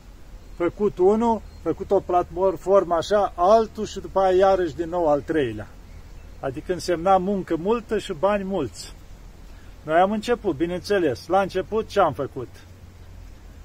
Făcut 0.57 0.99
unul, 0.99 1.43
făcut 1.63 1.91
o 1.91 2.01
platformă 2.01 2.95
așa, 2.95 3.33
altul 3.37 3.87
și 3.87 4.01
după 4.01 4.21
aia 4.21 4.37
iarăși 4.37 4.77
din 4.77 4.89
nou 4.89 5.09
al 5.09 5.21
treilea. 5.21 5.69
Adică 6.41 6.73
însemna 6.73 7.17
muncă 7.17 7.57
multă 7.57 7.99
și 7.99 8.13
bani 8.19 8.45
mulți. 8.45 8.93
Noi 9.83 9.99
am 9.99 10.11
început, 10.11 10.57
bineînțeles. 10.57 11.27
La 11.27 11.41
început 11.41 11.89
ce 11.89 12.01
am 12.01 12.13
făcut? 12.13 12.49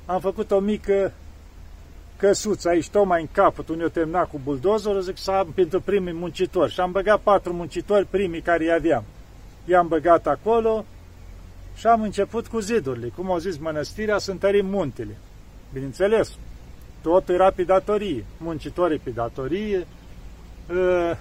Am 0.06 0.20
făcut 0.20 0.51
o 0.51 0.60
mică 0.60 1.13
căsuță 2.22 2.70
aici, 2.70 2.90
tocmai 2.90 3.22
în 3.22 3.28
capăt, 3.32 3.70
unde 3.70 3.84
eu 3.84 3.90
termina 3.90 4.24
cu 4.24 4.40
buldozorul, 4.44 5.01
zic 5.01 5.18
să 5.18 5.32
am 5.32 5.51
pentru 5.56 5.82
primii 5.82 6.13
muncitori. 6.13 6.72
Și 6.72 6.80
am 6.80 6.92
băgat 6.92 7.20
patru 7.20 7.54
muncitori 7.54 8.06
primii 8.06 8.42
care 8.42 8.63
i 8.63 8.72
aveam. 8.72 9.04
I-am 9.66 9.88
băgat 9.88 10.28
acolo 10.28 10.86
și 11.75 11.88
am 11.88 12.01
început 12.01 12.48
cu 12.48 12.60
zidurile. 12.60 13.08
Cum 13.16 13.32
au 13.32 13.38
zis 13.38 13.58
mănăstirea, 13.58 14.18
să 14.18 14.32
întărim 14.32 14.66
muntele. 14.66 15.18
Bineînțeles, 15.74 16.38
totul 17.01 17.34
era 17.34 17.51
pe 17.51 17.63
datorie. 17.63 18.25
Muncitorii 18.38 19.00
pe 19.04 19.10
datorie, 19.10 19.88
ă, 20.70 21.18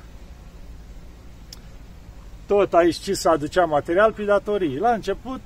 tot 2.47 2.75
aici 2.75 2.97
ce 2.97 3.15
să 3.15 3.29
aducea 3.29 3.65
material 3.65 4.13
pe 4.13 4.23
datorii. 4.23 4.79
La 4.79 4.91
început 4.91 5.41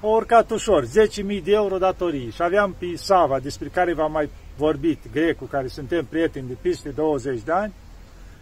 a 0.00 0.06
urcat 0.06 0.50
ușor, 0.50 0.84
10.000 0.84 1.42
de 1.42 1.52
euro 1.52 1.78
datorii 1.78 2.30
și 2.30 2.42
aveam 2.42 2.74
pe 2.78 2.86
Sava, 2.96 3.38
despre 3.38 3.68
care 3.68 3.94
v-am 3.94 4.12
mai 4.12 4.30
vorbit, 4.56 4.98
grecul, 5.12 5.46
care 5.46 5.66
suntem 5.66 6.04
prieteni 6.04 6.48
de 6.48 6.56
peste 6.60 6.88
20 6.88 7.40
de 7.40 7.52
ani, 7.52 7.72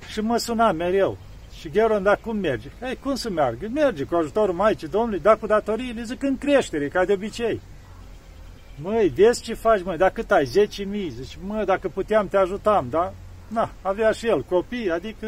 și 0.09 0.21
mă 0.21 0.37
suna 0.37 0.73
mereu. 0.73 1.19
Și 1.59 1.69
Gheron, 1.69 2.02
dar 2.02 2.19
cum 2.23 2.37
merge? 2.37 2.69
Ei, 2.83 2.99
cum 3.02 3.14
să 3.14 3.31
meargă? 3.31 3.69
Merge 3.75 4.04
cu 4.04 4.14
ajutorul 4.14 4.54
Maicii 4.54 4.88
Domnului, 4.88 5.21
dar 5.21 5.38
cu 5.38 5.47
datoriile, 5.47 6.02
zic, 6.02 6.23
în 6.23 6.38
creștere, 6.38 6.88
ca 6.88 7.04
de 7.04 7.12
obicei. 7.12 7.61
Măi, 8.83 9.09
vezi 9.09 9.42
ce 9.42 9.54
faci, 9.54 9.83
măi, 9.83 9.97
dacă 9.97 10.12
cât 10.12 10.31
ai? 10.31 10.45
10.000? 10.45 11.09
Zici, 11.09 11.38
mă, 11.47 11.64
dacă 11.64 11.88
puteam, 11.88 12.28
te 12.28 12.37
ajutam, 12.37 12.87
da? 12.90 13.12
Na, 13.49 13.71
avea 13.83 14.11
și 14.11 14.26
el 14.26 14.42
copii, 14.42 14.90
adică 14.90 15.26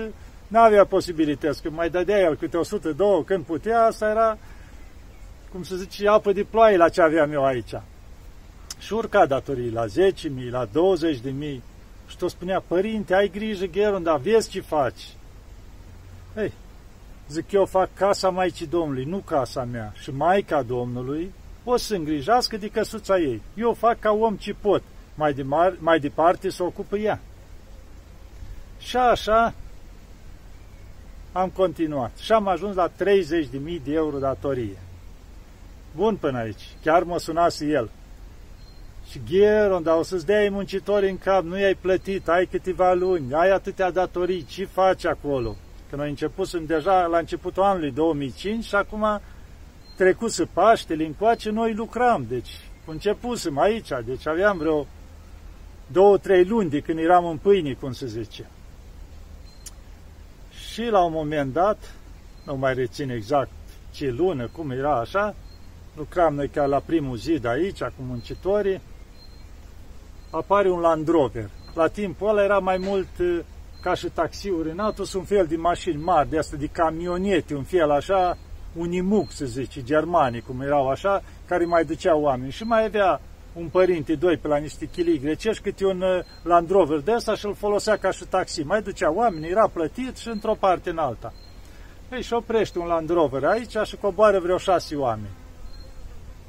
N-avea 0.48 0.84
posibilități, 0.84 1.62
că 1.62 1.70
mai 1.70 1.90
dădea 1.90 2.18
el 2.18 2.36
câte 2.36 2.56
102 2.56 3.24
când 3.24 3.44
putea, 3.44 3.84
asta 3.84 4.08
era, 4.08 4.38
cum 5.52 5.62
să 5.62 5.76
zice, 5.76 6.08
apă 6.08 6.32
de 6.32 6.46
ploaie 6.50 6.76
la 6.76 6.88
ce 6.88 7.02
aveam 7.02 7.32
eu 7.32 7.44
aici. 7.44 7.74
Și 8.78 8.93
urca 8.93 9.26
datorii 9.26 9.71
la 9.71 9.87
10.000, 9.87 10.50
la 10.50 10.66
20.000 10.66 11.61
și 12.07 12.16
tot 12.16 12.31
spunea, 12.31 12.62
părinte, 12.66 13.14
ai 13.14 13.28
grijă, 13.28 13.64
Gheron, 13.64 14.02
dar 14.02 14.19
vezi 14.19 14.49
ce 14.49 14.61
faci. 14.61 15.02
Ei, 16.37 16.52
zic, 17.28 17.52
eu 17.52 17.64
fac 17.64 17.88
casa 17.95 18.31
Maicii 18.31 18.66
Domnului, 18.66 19.04
nu 19.04 19.19
casa 19.19 19.64
mea. 19.64 19.93
Și 19.97 20.11
Maica 20.11 20.62
Domnului 20.62 21.33
o 21.64 21.76
să 21.76 21.95
îngrijească 21.95 22.57
de 22.57 22.69
căsuța 22.69 23.19
ei. 23.19 23.43
Eu 23.54 23.73
fac 23.73 23.99
ca 23.99 24.11
om 24.11 24.37
ce 24.37 24.54
pot. 24.61 24.83
Mai, 25.14 25.33
de 25.33 25.43
mar, 25.43 25.75
mai 25.78 26.00
departe 26.00 26.50
să 26.50 26.62
ocupă 26.62 26.97
ea. 26.97 27.21
Și 28.78 28.97
așa 28.97 29.54
am 31.33 31.49
continuat 31.49 32.16
și 32.16 32.33
am 32.33 32.49
ajuns 32.49 32.75
la 32.75 32.88
30.000 32.88 32.95
de 33.85 33.93
euro 33.93 34.19
datorie. 34.19 34.78
Bun 35.97 36.16
până 36.16 36.38
aici, 36.38 36.69
chiar 36.83 37.02
mă 37.02 37.19
sunase 37.19 37.66
el. 37.66 37.90
Și 39.11 39.20
Gheron, 39.30 39.82
dar 39.82 39.96
o 39.96 40.02
să-ți 40.02 40.26
dea 40.26 40.50
muncitori 40.50 41.11
în 41.11 41.18
cap, 41.18 41.44
nu 41.44 41.58
i-ai 41.58 41.75
plătit, 41.75 42.28
ai 42.28 42.46
câteva 42.46 42.92
luni, 42.92 43.34
ai 43.34 43.50
atâtea 43.50 43.90
datorii, 43.90 44.44
ce 44.44 44.64
faci 44.64 45.04
acolo? 45.04 45.56
Că 45.90 45.96
noi 45.96 46.08
începusem 46.08 46.64
deja 46.66 47.06
la 47.06 47.18
începutul 47.18 47.62
anului 47.62 47.90
2005 47.90 48.64
și 48.64 48.75
acum 48.75 49.20
trecuse 49.96 50.44
Paștele 50.44 51.04
încoace, 51.04 51.50
noi 51.50 51.75
lucram, 51.75 52.26
deci 52.28 52.61
începusem 52.87 53.58
aici, 53.58 53.88
deci 54.04 54.26
aveam 54.26 54.58
vreo 54.58 54.87
două, 55.87 56.18
trei 56.18 56.44
luni 56.44 56.70
de 56.70 56.80
când 56.80 56.99
eram 56.99 57.26
în 57.26 57.37
pâine, 57.37 57.73
cum 57.73 57.92
se 57.92 58.06
zice. 58.06 58.49
Și 60.73 60.82
la 60.82 61.04
un 61.04 61.12
moment 61.12 61.52
dat, 61.52 61.94
nu 62.44 62.56
mai 62.56 62.75
rețin 62.75 63.11
exact 63.11 63.50
ce 63.90 64.11
lună, 64.11 64.49
cum 64.52 64.70
era 64.70 64.99
așa, 65.00 65.34
lucram 65.96 66.34
noi 66.34 66.49
chiar 66.49 66.66
la 66.68 66.78
primul 66.78 67.16
zid 67.16 67.44
aici, 67.44 67.82
cu 67.82 68.02
muncitorii, 68.06 68.80
apare 70.36 70.70
un 70.70 70.80
Land 70.80 71.08
Rover. 71.08 71.50
La 71.74 71.86
timpul 71.86 72.28
ăla 72.28 72.44
era 72.44 72.58
mai 72.58 72.78
mult 72.78 73.18
uh, 73.20 73.40
ca 73.82 73.94
și 73.94 74.08
taxiuri 74.08 74.70
în 74.70 74.78
autos, 74.78 75.12
un 75.12 75.24
fel 75.24 75.46
de 75.46 75.56
mașini 75.56 76.02
mari, 76.02 76.30
de 76.30 76.38
asta 76.38 76.56
de 76.56 76.66
camionete, 76.66 77.54
un 77.54 77.62
fel 77.62 77.90
așa, 77.90 78.36
un 78.76 78.92
imuc, 78.92 79.30
să 79.30 79.44
zice, 79.44 79.82
germanii, 79.82 80.40
cum 80.40 80.60
erau 80.60 80.88
așa, 80.88 81.22
care 81.46 81.64
mai 81.64 81.84
duceau 81.84 82.22
oameni. 82.22 82.50
Și 82.50 82.62
mai 82.62 82.84
avea 82.84 83.20
un 83.52 83.68
părinte, 83.68 84.14
doi, 84.14 84.36
pe 84.36 84.48
la 84.48 84.56
niște 84.56 84.88
chilii 84.92 85.18
grecești, 85.18 85.62
câte 85.62 85.86
un 85.86 86.00
uh, 86.00 86.24
Land 86.42 86.70
Rover 86.70 86.98
de 86.98 87.12
ăsta 87.12 87.34
și 87.34 87.46
îl 87.46 87.54
folosea 87.54 87.96
ca 87.96 88.10
și 88.10 88.24
taxi. 88.24 88.62
Mai 88.62 88.82
ducea 88.82 89.12
oameni, 89.12 89.48
era 89.48 89.70
plătit 89.72 90.16
și 90.16 90.28
într-o 90.28 90.56
parte 90.58 90.90
în 90.90 90.98
alta. 90.98 91.32
Ei, 92.12 92.22
și 92.22 92.32
oprește 92.32 92.78
un 92.78 92.86
Land 92.86 93.10
Rover 93.10 93.44
aici 93.44 93.76
și 93.84 93.96
coboară 93.96 94.38
vreo 94.38 94.58
șase 94.58 94.96
oameni. 94.96 95.43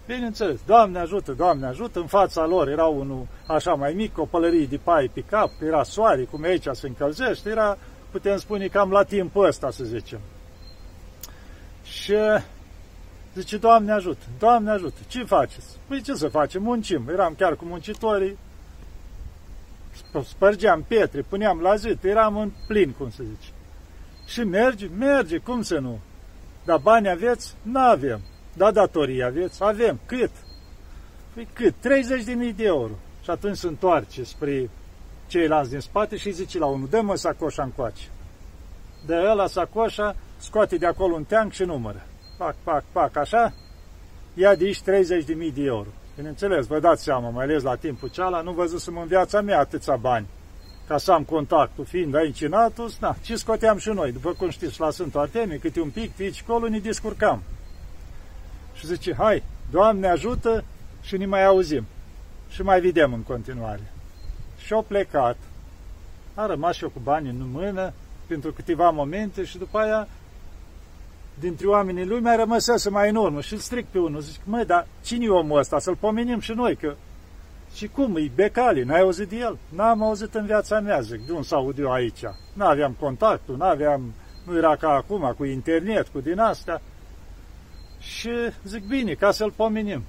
Bineînțeles, 0.08 0.60
Doamne 0.66 1.00
ajută, 1.00 1.32
Doamne 1.32 1.66
ajută, 1.66 2.00
în 2.00 2.08
fața 2.08 2.46
lor 2.46 2.68
era 2.68 2.86
unul 2.86 3.28
așa 3.48 3.74
mai 3.74 3.94
mic, 3.94 4.18
o 4.18 4.26
pălărie 4.26 4.66
de 4.66 4.80
pai 4.84 5.12
pe 5.14 5.22
cap, 5.22 5.52
era 5.62 5.84
soare, 5.84 6.24
cum 6.24 6.44
e 6.44 6.48
aici 6.48 6.68
se 6.72 6.88
încălzește, 6.88 7.50
era, 7.50 7.78
putem 8.12 8.38
spune, 8.38 8.68
cam 8.68 8.92
la 8.92 9.04
timpul 9.04 9.46
ăsta, 9.46 9.72
să 9.72 9.84
zicem. 9.84 10.20
Și 11.84 12.14
Zice, 13.36 13.58
Doamne 13.58 13.92
ajută, 13.92 14.26
Doamne 14.40 14.72
ajută, 14.72 15.00
ce 15.08 15.24
faceți? 15.24 15.78
Păi 15.88 16.02
ce 16.02 16.14
să 16.14 16.28
facem, 16.28 16.64
muncim. 16.64 17.10
Eram 17.10 17.34
chiar 17.38 17.56
cu 17.56 17.66
muncitorii, 17.66 18.38
spărgeam 20.26 20.84
pietre, 20.88 21.22
puneam 21.22 21.60
la 21.60 21.76
zid, 21.76 22.04
eram 22.04 22.38
în 22.38 22.52
plin, 22.68 22.92
cum 22.92 23.10
să 23.10 23.24
zice. 23.24 23.50
Și 24.26 24.44
merge? 24.44 24.88
Merge, 24.98 25.38
cum 25.38 25.62
să 25.62 25.80
nu? 25.80 26.00
Dar 26.66 26.78
bani 26.80 27.10
aveți? 27.10 27.54
Nu 27.62 27.80
avem. 27.80 28.22
Da 28.58 28.72
datorii 28.72 29.24
aveți? 29.24 29.64
Avem. 29.64 30.00
Cât? 30.06 30.32
Păi 31.34 31.48
cât? 31.54 31.74
30.000 31.74 32.56
de 32.56 32.64
euro. 32.64 32.94
Și 33.24 33.30
atunci 33.30 33.58
se 33.58 33.68
întoarce 33.68 34.24
spre 34.24 34.70
ceilalți 35.28 35.70
din 35.70 35.80
spate 35.80 36.18
și 36.18 36.32
zice 36.32 36.60
la 36.60 36.66
unul, 36.66 36.88
dă-mă 36.90 37.16
sacoșa 37.16 37.64
încoace. 37.64 38.04
De 39.06 39.16
ăla 39.16 39.48
sacoșa, 39.48 40.16
scoate 40.38 40.78
de 40.78 40.86
acolo 40.86 41.16
un 41.16 41.24
teanc 41.24 41.52
și 41.52 41.64
numără 41.64 42.06
pac, 42.38 42.56
pac, 42.64 42.84
pac, 42.92 43.16
așa, 43.16 43.54
ia 44.34 44.56
de 44.56 44.66
aici 44.66 44.82
30.000 44.82 45.54
de 45.54 45.64
euro. 45.64 45.88
Bineînțeles, 46.16 46.66
vă 46.66 46.80
dați 46.80 47.04
seama, 47.04 47.30
mai 47.30 47.44
ales 47.44 47.64
la 47.64 47.76
timpul 47.76 48.10
ceala, 48.10 48.42
nu 48.42 48.52
văzusem 48.52 48.98
în 48.98 49.08
viața 49.08 49.42
mea 49.42 49.60
atâția 49.60 49.96
bani 49.96 50.28
ca 50.88 50.98
să 50.98 51.12
am 51.12 51.24
contactul, 51.24 51.86
fiind 51.86 52.16
aici 52.16 52.42
în 52.42 52.54
Atos, 52.54 52.98
na, 53.00 53.16
ce 53.22 53.36
scoteam 53.36 53.78
și 53.78 53.90
noi, 53.90 54.12
după 54.12 54.32
cum 54.32 54.50
știți, 54.50 54.80
la 54.80 54.90
Sfântul 54.90 55.20
Artemie, 55.20 55.58
câte 55.58 55.82
un 55.82 55.90
pic, 55.90 56.20
aici 56.20 56.44
acolo, 56.48 56.68
ne 56.68 56.80
descurcam. 56.80 57.42
Și 58.76 58.86
zice, 58.86 59.14
hai, 59.14 59.44
Doamne 59.72 60.08
ajută 60.08 60.64
și 61.02 61.18
ne 61.18 61.26
mai 61.26 61.46
auzim. 61.46 61.86
Și 62.50 62.62
mai 62.62 62.82
vedem 62.82 63.14
în 63.14 63.22
continuare. 63.22 63.92
Și 64.58 64.74
au 64.74 64.82
plecat. 64.82 65.38
A 66.34 66.46
rămas 66.46 66.76
și 66.76 66.84
eu 66.84 66.90
cu 66.90 67.00
bani 67.04 67.30
în 67.30 67.50
mână 67.52 67.94
pentru 68.28 68.52
câteva 68.52 68.90
momente 68.90 69.44
și 69.44 69.58
după 69.58 69.78
aia 69.78 70.08
dintre 71.40 71.68
oamenii 71.68 72.06
lui 72.06 72.20
mai 72.20 72.36
rămăsese 72.36 72.90
mai 72.90 73.10
în 73.10 73.16
urmă 73.16 73.42
și 73.42 73.54
îl 73.54 73.60
stric 73.60 73.86
pe 73.86 74.00
unul. 74.00 74.22
Zic, 74.22 74.42
măi, 74.44 74.66
dar 74.66 74.88
cine 75.04 75.26
e 75.26 75.30
omul 75.30 75.60
ăsta? 75.60 75.80
Să-l 75.80 75.96
pomenim 75.96 76.40
și 76.40 76.52
noi, 76.52 76.76
că... 76.76 76.96
Și 77.74 77.88
cum, 77.88 78.16
e 78.16 78.32
Becali, 78.36 78.84
n-ai 78.84 79.00
auzit 79.00 79.30
de 79.30 79.36
el? 79.36 79.58
N-am 79.70 80.04
auzit 80.04 80.34
în 80.34 80.46
viața 80.46 80.80
mea, 80.80 81.00
zic, 81.00 81.26
de 81.26 81.32
un 81.32 81.44
să 81.44 81.56
aud 81.56 81.80
eu 81.80 81.92
aici. 81.92 82.24
N-aveam 82.54 82.96
contactul, 83.00 83.58
n-aveam, 83.58 84.14
nu 84.46 84.58
era 84.58 84.76
ca 84.76 84.90
acum, 84.90 85.34
cu 85.38 85.44
internet, 85.44 86.08
cu 86.08 86.20
din 86.20 86.40
astea. 86.40 86.82
Și 88.06 88.30
zic, 88.64 88.84
bine, 88.88 89.14
ca 89.14 89.32
să-l 89.32 89.52
pomenim. 89.52 90.04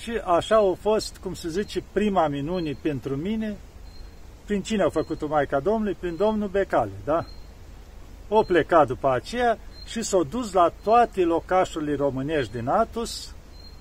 Și 0.00 0.10
așa 0.24 0.56
a 0.56 0.76
fost, 0.80 1.16
cum 1.16 1.34
se 1.34 1.48
zice, 1.48 1.82
prima 1.92 2.28
minune 2.28 2.76
pentru 2.82 3.16
mine. 3.16 3.56
Prin 4.44 4.62
cine 4.62 4.82
au 4.82 4.90
făcut-o 4.90 5.26
Maica 5.26 5.60
Domnului? 5.60 5.96
Prin 6.00 6.16
domnul 6.16 6.48
Becale, 6.48 6.90
da? 7.04 7.24
O 8.28 8.42
plecat 8.42 8.86
după 8.86 9.10
aceea 9.10 9.58
și 9.86 10.02
s-au 10.02 10.24
dus 10.24 10.52
la 10.52 10.72
toate 10.82 11.20
locașurile 11.20 11.94
românești 11.94 12.52
din 12.52 12.68
Atus 12.68 13.34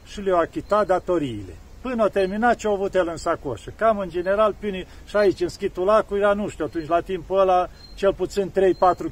și 0.05 0.21
le-au 0.21 0.39
achitat 0.39 0.87
datoriile. 0.87 1.55
Până 1.81 2.03
a 2.03 2.07
terminat 2.07 2.55
ce 2.55 2.67
au 2.67 2.73
avut 2.73 2.95
el 2.95 3.07
în 3.07 3.17
sacoșă. 3.17 3.73
Cam 3.75 3.97
în 3.97 4.09
general, 4.09 4.55
până 4.59 4.77
și 5.05 5.15
aici, 5.15 5.41
în 5.41 5.49
schitul 5.49 5.85
lacului, 5.85 6.21
era, 6.21 6.33
nu 6.33 6.47
știu, 6.47 6.65
atunci 6.65 6.87
la 6.87 7.01
timpul 7.01 7.39
ăla, 7.39 7.69
cel 7.95 8.13
puțin 8.13 8.51
3-4 8.51 8.53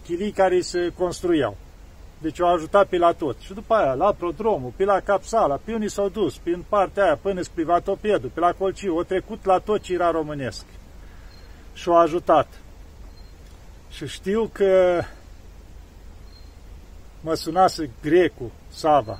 kg 0.07 0.33
care 0.33 0.61
se 0.61 0.93
construiau. 0.97 1.57
Deci 2.17 2.41
au 2.41 2.53
ajutat 2.53 2.87
pe 2.87 2.97
la 2.97 3.11
tot. 3.11 3.37
Și 3.39 3.53
după 3.53 3.73
aia, 3.73 3.93
la 3.93 4.11
prodromul, 4.11 4.73
pe 4.75 4.83
la 4.83 4.99
capsala, 4.99 5.59
pe 5.63 5.73
unii 5.73 5.89
s-au 5.89 6.09
dus, 6.09 6.37
prin 6.37 6.65
partea 6.69 7.03
aia, 7.03 7.17
până 7.21 7.41
spre 7.41 7.63
Vatopedul, 7.63 8.29
pe 8.33 8.39
la 8.39 8.53
Colciu, 8.53 8.95
au 8.95 9.03
trecut 9.03 9.45
la 9.45 9.59
tot 9.59 9.81
ce 9.81 9.93
era 9.93 10.11
românesc. 10.11 10.65
Și 11.73 11.89
au 11.89 11.97
ajutat. 11.97 12.47
Și 13.89 14.07
știu 14.07 14.49
că 14.53 15.01
mă 17.21 17.33
sunase 17.33 17.89
Grecu, 18.01 18.51
Sava, 18.69 19.19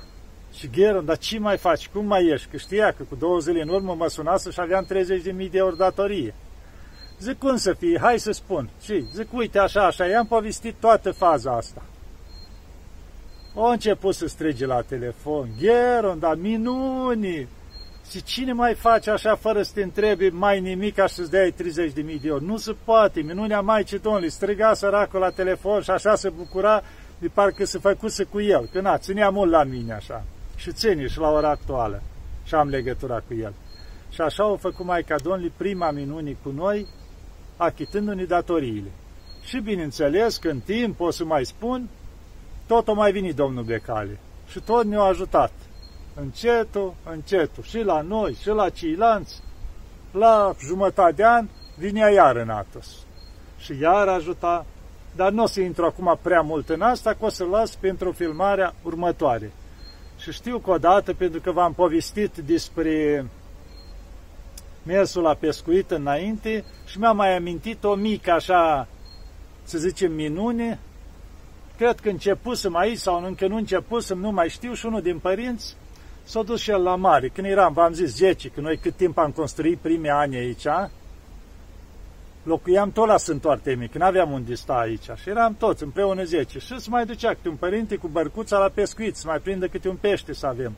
și 0.54 0.70
Gheron, 0.70 1.04
dar 1.04 1.18
ce 1.18 1.38
mai 1.38 1.56
faci? 1.56 1.88
Cum 1.88 2.06
mai 2.06 2.26
ești? 2.26 2.48
Că 2.50 2.56
știa 2.56 2.92
că 2.92 3.02
cu 3.02 3.14
două 3.14 3.38
zile 3.38 3.62
în 3.62 3.68
urmă 3.68 3.94
mă 3.94 4.08
sunase 4.08 4.50
și 4.50 4.60
aveam 4.60 4.86
30.000 4.86 5.50
de 5.50 5.58
euro 5.58 5.74
datorie. 5.74 6.34
Zic, 7.20 7.38
cum 7.38 7.56
să 7.56 7.72
fie? 7.72 7.98
Hai 7.98 8.18
să 8.18 8.30
spun. 8.30 8.70
Și 8.82 9.04
zic, 9.12 9.32
uite, 9.32 9.58
așa, 9.58 9.86
așa, 9.86 10.06
i-am 10.06 10.26
povestit 10.26 10.74
toată 10.80 11.12
faza 11.12 11.56
asta. 11.56 11.82
O 13.60 13.66
început 13.66 14.14
să 14.14 14.26
strige 14.26 14.66
la 14.66 14.80
telefon, 14.80 15.48
Gheron, 15.60 16.18
dar 16.18 16.34
minuni! 16.36 17.48
Și 18.10 18.22
cine 18.22 18.52
mai 18.52 18.74
face 18.74 19.10
așa 19.10 19.34
fără 19.34 19.62
să 19.62 19.70
te 19.74 19.82
întrebi 19.82 20.28
mai 20.28 20.60
nimic 20.60 20.94
ca 20.94 21.06
să-ți 21.06 21.30
dea 21.30 21.52
30 21.52 21.92
de 21.92 22.00
mii 22.00 22.18
de 22.18 22.28
euro? 22.28 22.44
Nu 22.44 22.56
se 22.56 22.74
poate, 22.84 23.20
minunea 23.20 23.60
Maicii 23.60 23.98
Domnului, 23.98 24.30
striga 24.30 24.74
săracul 24.74 25.20
la 25.20 25.30
telefon 25.30 25.80
și 25.80 25.90
așa 25.90 26.14
se 26.14 26.28
bucura 26.28 26.82
de 27.18 27.28
parcă 27.28 27.64
se 27.64 27.78
făcuse 27.78 28.24
cu 28.24 28.40
el, 28.40 28.68
că 28.72 28.80
na, 28.80 28.98
ținea 28.98 29.30
mult 29.30 29.50
la 29.50 29.64
mine 29.64 29.92
așa. 29.92 30.24
Și 30.56 30.72
ține 30.72 31.06
și 31.06 31.18
la 31.18 31.30
ora 31.30 31.50
actuală. 31.50 32.02
Și 32.44 32.54
am 32.54 32.68
legătura 32.68 33.22
cu 33.26 33.34
el. 33.34 33.52
Și 34.10 34.20
așa 34.20 34.42
au 34.42 34.56
făcut 34.56 34.86
Maica 34.86 35.16
Domnului 35.22 35.52
prima 35.56 35.90
minuni 35.90 36.36
cu 36.42 36.50
noi, 36.50 36.86
achitându-ne 37.56 38.24
datoriile. 38.24 38.90
Și 39.42 39.58
bineînțeles 39.58 40.36
că 40.36 40.48
în 40.48 40.60
timp, 40.60 41.00
o 41.00 41.10
să 41.10 41.24
mai 41.24 41.44
spun, 41.44 41.88
tot 42.68 42.88
o 42.88 42.94
mai 42.94 43.12
venit 43.12 43.34
domnul 43.34 43.64
Becale. 43.64 44.18
Și 44.48 44.60
tot 44.60 44.84
ne-a 44.84 45.00
ajutat. 45.00 45.52
Încetul, 46.14 46.94
încetul. 47.10 47.62
Și 47.62 47.78
la 47.82 48.00
noi, 48.00 48.36
și 48.40 48.48
la 48.48 48.68
ceilalți. 48.68 49.42
La 50.10 50.54
jumătate 50.66 51.12
de 51.12 51.24
an, 51.24 51.48
vinea 51.76 52.08
iar 52.08 52.36
în 52.36 52.48
Atos. 52.48 52.86
Și 53.58 53.78
iar 53.80 54.08
ajuta. 54.08 54.66
Dar 55.16 55.32
nu 55.32 55.42
o 55.42 55.46
să 55.46 55.60
intru 55.60 55.84
acum 55.84 56.18
prea 56.22 56.40
mult 56.40 56.68
în 56.68 56.80
asta, 56.80 57.14
că 57.14 57.24
o 57.24 57.28
să 57.28 57.44
las 57.44 57.74
pentru 57.74 58.12
filmarea 58.12 58.74
următoare. 58.82 59.52
Și 60.18 60.32
știu 60.32 60.58
că 60.58 60.70
odată, 60.70 61.14
pentru 61.14 61.40
că 61.40 61.52
v-am 61.52 61.72
povestit 61.72 62.36
despre 62.36 63.26
mersul 64.82 65.22
la 65.22 65.34
pescuit 65.34 65.90
înainte 65.90 66.64
și 66.86 66.98
mi-am 66.98 67.16
mai 67.16 67.36
amintit 67.36 67.84
o 67.84 67.94
mică 67.94 68.30
așa, 68.30 68.88
să 69.62 69.78
zicem, 69.78 70.12
minune 70.12 70.78
cred 71.78 72.00
că 72.00 72.08
începusem 72.08 72.76
aici 72.76 72.98
sau 72.98 73.24
încă 73.24 73.46
nu 73.46 73.56
începusem, 73.56 74.18
nu 74.18 74.30
mai 74.30 74.48
știu, 74.48 74.74
și 74.74 74.86
unul 74.86 75.02
din 75.02 75.18
părinți 75.18 75.76
s-a 76.22 76.42
dus 76.42 76.60
și 76.60 76.70
el 76.70 76.82
la 76.82 76.96
mare. 76.96 77.28
Când 77.28 77.46
eram, 77.46 77.72
v-am 77.72 77.92
zis, 77.92 78.16
10, 78.16 78.48
că 78.48 78.60
noi 78.60 78.76
cât 78.76 78.94
timp 78.94 79.18
am 79.18 79.30
construit 79.30 79.78
primii 79.78 80.10
ani 80.10 80.36
aici, 80.36 80.66
locuiam 82.42 82.92
tot 82.92 83.06
la 83.06 83.16
Sfântul 83.16 83.50
Artemii, 83.50 83.88
când 83.88 84.04
aveam 84.04 84.32
unde 84.32 84.54
sta 84.54 84.72
aici. 84.72 85.08
Și 85.22 85.28
eram 85.28 85.54
toți 85.58 85.82
împreună 85.82 86.24
10. 86.24 86.58
Și 86.58 86.80
se 86.80 86.86
mai 86.90 87.06
ducea 87.06 87.34
câte 87.34 87.48
un 87.48 87.56
părinte 87.56 87.96
cu 87.96 88.08
bărcuța 88.08 88.58
la 88.58 88.68
pescuit, 88.68 89.16
să 89.16 89.26
mai 89.26 89.38
prindă 89.38 89.66
câte 89.66 89.88
un 89.88 89.96
pește 89.96 90.32
să 90.32 90.46
avem. 90.46 90.72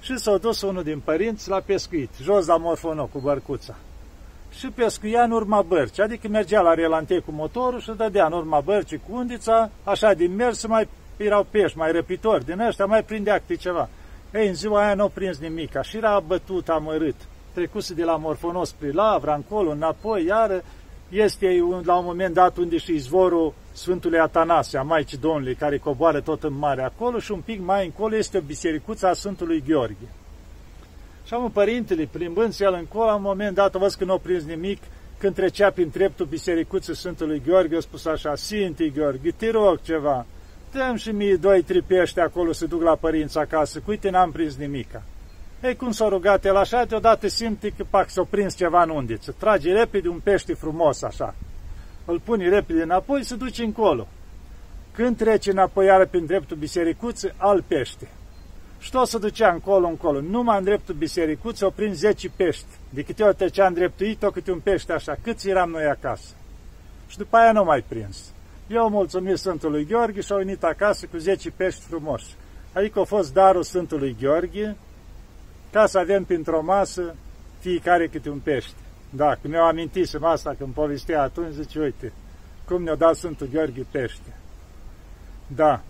Și 0.00 0.16
s-a 0.16 0.36
dus 0.36 0.62
unul 0.62 0.82
din 0.82 1.00
părinți 1.00 1.48
la 1.48 1.60
pescuit, 1.60 2.10
jos 2.22 2.46
la 2.46 2.56
morfono 2.56 3.06
cu 3.06 3.18
bărcuța 3.18 3.76
și 4.50 4.66
pescuia 4.66 5.22
în 5.22 5.30
urma 5.30 5.62
bărci, 5.62 6.00
adică 6.00 6.28
mergea 6.28 6.60
la 6.60 6.74
relante 6.74 7.18
cu 7.18 7.30
motorul 7.32 7.80
și 7.80 7.92
dădea 7.96 8.26
în 8.26 8.32
urma 8.32 8.60
bărcii 8.60 9.02
cu 9.08 9.16
undița, 9.16 9.70
așa 9.84 10.12
din 10.12 10.34
mers 10.34 10.66
mai 10.66 10.88
erau 11.16 11.46
pești 11.50 11.78
mai 11.78 11.92
răpitori, 11.92 12.44
din 12.44 12.60
ăștia 12.60 12.84
mai 12.84 13.02
prindea 13.04 13.38
câte 13.38 13.54
ceva. 13.54 13.88
Ei, 14.34 14.48
în 14.48 14.54
ziua 14.54 14.84
aia 14.84 14.94
nu 14.94 15.02
au 15.02 15.08
prins 15.08 15.38
nimic, 15.38 15.82
și 15.82 15.96
era 15.96 16.22
bătut, 16.26 16.68
amărât. 16.68 17.14
Trecuse 17.54 17.94
de 17.94 18.04
la 18.04 18.16
Morfonos 18.16 18.68
spre 18.68 18.90
Lavra, 18.92 19.34
încolo, 19.34 19.70
înapoi, 19.70 20.24
iară, 20.24 20.62
este 21.08 21.64
la 21.84 21.96
un 21.96 22.04
moment 22.04 22.34
dat 22.34 22.56
unde 22.56 22.76
și 22.76 22.92
izvorul 22.92 23.54
Sfântului 23.72 24.18
Atanasie, 24.18 24.78
a 24.78 24.82
Maicii 24.82 25.18
Domnului, 25.18 25.54
care 25.54 25.78
coboară 25.78 26.20
tot 26.20 26.42
în 26.42 26.58
mare 26.58 26.82
acolo 26.82 27.18
și 27.18 27.32
un 27.32 27.40
pic 27.40 27.60
mai 27.60 27.84
încolo 27.84 28.16
este 28.16 28.38
o 28.38 28.40
bisericuță 28.40 29.06
a 29.06 29.12
Sfântului 29.12 29.62
Gheorghe. 29.66 30.08
Și 31.30 31.36
am 31.36 31.50
părintele, 31.50 32.08
plimbând 32.10 32.54
el 32.58 32.72
încolo, 32.72 33.04
la 33.04 33.14
un 33.14 33.22
moment 33.22 33.54
dat, 33.54 33.76
văd 33.76 33.92
că 33.92 34.04
nu 34.04 34.12
a 34.12 34.18
prins 34.18 34.44
nimic, 34.44 34.82
când 35.18 35.34
trecea 35.34 35.70
prin 35.70 35.90
treptul 35.90 36.26
bisericuței 36.26 36.96
Sfântului 36.96 37.42
Gheorghe, 37.46 37.76
a 37.76 37.80
spus 37.80 38.04
așa, 38.04 38.34
Sfântii 38.34 38.92
Gheorghe, 38.92 39.30
te 39.30 39.50
rog 39.50 39.80
ceva, 39.82 40.26
dăm 40.72 40.96
și 40.96 41.10
mie 41.10 41.36
doi, 41.36 41.62
trei 41.62 41.82
pești 41.82 42.20
acolo 42.20 42.52
să 42.52 42.66
duc 42.66 42.82
la 42.82 42.94
părinți 42.94 43.38
acasă, 43.38 43.78
cu 43.78 43.90
uite, 43.90 44.10
n-am 44.10 44.30
prins 44.30 44.56
nimica. 44.56 45.02
Ei, 45.62 45.76
cum 45.76 45.90
s-a 45.90 46.08
rugat 46.08 46.44
el 46.44 46.56
așa, 46.56 46.84
deodată 46.84 47.28
simte 47.28 47.72
că 47.76 47.84
pac 47.90 48.10
s-a 48.10 48.26
prins 48.30 48.56
ceva 48.56 48.82
în 48.82 48.90
undiță. 48.90 49.34
Trage 49.38 49.72
repede 49.72 50.08
un 50.08 50.20
pește 50.22 50.54
frumos 50.54 51.02
așa. 51.02 51.34
Îl 52.04 52.20
pune 52.24 52.48
repede 52.48 52.82
înapoi 52.82 53.20
și 53.20 53.26
se 53.26 53.34
duce 53.34 53.64
încolo. 53.64 54.06
Când 54.92 55.16
trece 55.16 55.50
înapoi 55.50 55.86
iară 55.86 56.06
prin 56.06 56.26
dreptul 56.26 56.56
bisericuței, 56.56 57.32
al 57.36 57.64
pește. 57.68 58.08
Și 58.80 58.90
tot 58.90 59.08
se 59.08 59.18
ducea 59.18 59.52
încolo, 59.52 59.86
încolo. 59.86 60.20
Numai 60.20 60.58
în 60.58 60.64
dreptul 60.64 60.94
bisericuței 60.94 61.66
o 61.66 61.70
prins 61.70 61.96
10 61.96 62.30
pești. 62.36 62.66
De 62.90 63.02
câte 63.02 63.22
ori 63.22 63.36
trecea 63.36 63.66
în 63.66 63.74
dreptul 63.74 64.06
ei, 64.06 64.14
tot 64.14 64.32
câte 64.32 64.52
un 64.52 64.60
pește 64.60 64.92
așa. 64.92 65.16
Câți 65.22 65.48
eram 65.48 65.70
noi 65.70 65.84
acasă? 65.84 66.34
Și 67.06 67.16
după 67.16 67.36
aia 67.36 67.52
nu 67.52 67.64
mai 67.64 67.84
prins. 67.88 68.32
Eu 68.66 68.88
mulțumim 68.88 69.34
Sfântului 69.34 69.84
Gheorghe 69.84 70.20
și 70.20 70.32
au 70.32 70.38
venit 70.38 70.64
acasă 70.64 71.06
cu 71.06 71.16
10 71.16 71.50
pești 71.50 71.80
frumoși. 71.80 72.34
Adică 72.72 73.00
a 73.00 73.04
fost 73.04 73.32
darul 73.32 73.62
Sfântului 73.62 74.16
Gheorghe 74.20 74.76
ca 75.70 75.86
să 75.86 75.98
avem 75.98 76.24
printr-o 76.24 76.62
masă 76.62 77.14
fiecare 77.58 78.06
câte 78.06 78.30
un 78.30 78.38
pește. 78.38 78.74
Da, 79.10 79.34
când 79.40 79.52
mi-au 79.52 79.66
amintisem 79.66 80.24
asta 80.24 80.54
când 80.58 80.74
povestea 80.74 81.22
atunci, 81.22 81.52
zice, 81.52 81.80
uite, 81.80 82.12
cum 82.64 82.82
ne-a 82.82 82.94
dat 82.94 83.14
Sfântul 83.14 83.48
Gheorghe 83.52 83.86
pește. 83.90 84.36
Da, 85.46 85.82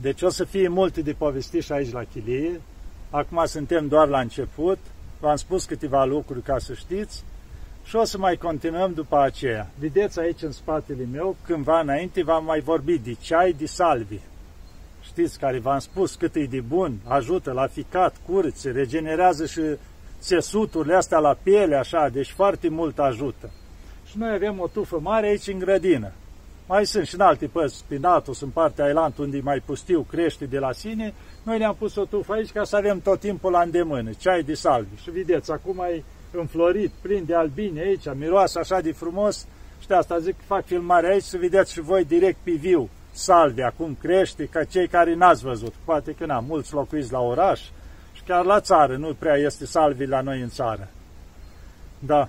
deci 0.00 0.22
o 0.22 0.28
să 0.28 0.44
fie 0.44 0.68
multe 0.68 1.00
de 1.00 1.12
povesti 1.12 1.58
și 1.58 1.72
aici 1.72 1.92
la 1.92 2.04
chilie. 2.04 2.60
Acum 3.10 3.42
suntem 3.44 3.88
doar 3.88 4.08
la 4.08 4.20
început. 4.20 4.78
V-am 5.20 5.36
spus 5.36 5.64
câteva 5.64 6.04
lucruri 6.04 6.42
ca 6.42 6.58
să 6.58 6.74
știți. 6.74 7.24
Și 7.84 7.96
o 7.96 8.04
să 8.04 8.18
mai 8.18 8.36
continuăm 8.36 8.92
după 8.94 9.20
aceea. 9.20 9.70
Vedeți 9.78 10.20
aici 10.20 10.42
în 10.42 10.52
spatele 10.52 11.08
meu, 11.12 11.36
cândva 11.46 11.80
înainte 11.80 12.22
v-am 12.22 12.44
mai 12.44 12.60
vorbit 12.60 13.00
de 13.00 13.12
ceai 13.20 13.52
de 13.52 13.66
salvi. 13.66 14.18
Știți, 15.02 15.38
care 15.38 15.58
v-am 15.58 15.78
spus 15.78 16.14
cât 16.14 16.34
e 16.34 16.44
de 16.44 16.60
bun, 16.60 16.98
ajută 17.04 17.52
la 17.52 17.66
ficat, 17.66 18.16
curți, 18.26 18.72
regenerează 18.72 19.46
și 19.46 19.60
țesuturile 20.20 20.94
astea 20.94 21.18
la 21.18 21.36
piele, 21.42 21.76
așa, 21.76 22.08
deci 22.08 22.30
foarte 22.30 22.68
mult 22.68 22.98
ajută. 22.98 23.50
Și 24.06 24.18
noi 24.18 24.34
avem 24.34 24.60
o 24.60 24.66
tufă 24.66 24.98
mare 25.00 25.26
aici 25.26 25.46
în 25.46 25.58
grădină. 25.58 26.12
Mai 26.72 26.86
sunt 26.86 27.06
și 27.06 27.14
în 27.14 27.20
alte 27.20 27.46
părți, 27.46 27.84
prin 27.86 28.04
Atos, 28.04 28.40
în 28.40 28.48
partea 28.48 28.84
Ailant, 28.84 29.18
unde 29.18 29.36
e 29.36 29.40
mai 29.40 29.62
pustiu, 29.64 30.06
crește 30.10 30.44
de 30.44 30.58
la 30.58 30.72
sine. 30.72 31.14
Noi 31.42 31.58
ne-am 31.58 31.74
pus 31.74 31.96
o 31.96 32.04
tufă 32.04 32.32
aici 32.32 32.52
ca 32.52 32.64
să 32.64 32.76
avem 32.76 33.00
tot 33.00 33.20
timpul 33.20 33.50
la 33.50 33.60
îndemână, 33.60 34.10
ceai 34.18 34.42
de 34.42 34.54
salvi. 34.54 35.02
Și 35.02 35.10
vedeți, 35.10 35.50
acum 35.52 35.78
e 35.78 36.02
înflorit, 36.32 36.90
plin 37.00 37.24
de 37.24 37.34
albine 37.34 37.80
aici, 37.80 38.14
miroase 38.14 38.58
așa 38.58 38.80
de 38.80 38.92
frumos. 38.92 39.46
Și 39.80 39.86
de 39.86 39.94
asta 39.94 40.18
zic, 40.18 40.34
fac 40.46 40.64
filmare 40.64 41.06
aici 41.06 41.22
să 41.22 41.36
vedeți 41.36 41.72
și 41.72 41.80
voi 41.80 42.04
direct 42.04 42.38
pe 42.42 42.50
viu 42.50 42.88
salvi, 43.12 43.62
acum 43.62 43.96
crește, 44.00 44.44
ca 44.44 44.64
cei 44.64 44.88
care 44.88 45.14
n-ați 45.14 45.42
văzut. 45.42 45.72
Poate 45.84 46.12
că 46.12 46.26
n-am, 46.26 46.44
mulți 46.44 46.74
locuiți 46.74 47.12
la 47.12 47.20
oraș 47.20 47.60
și 48.12 48.22
chiar 48.26 48.44
la 48.44 48.60
țară, 48.60 48.96
nu 48.96 49.14
prea 49.18 49.34
este 49.34 49.66
salvi 49.66 50.06
la 50.06 50.20
noi 50.20 50.40
în 50.40 50.48
țară. 50.48 50.88
Da, 51.98 52.28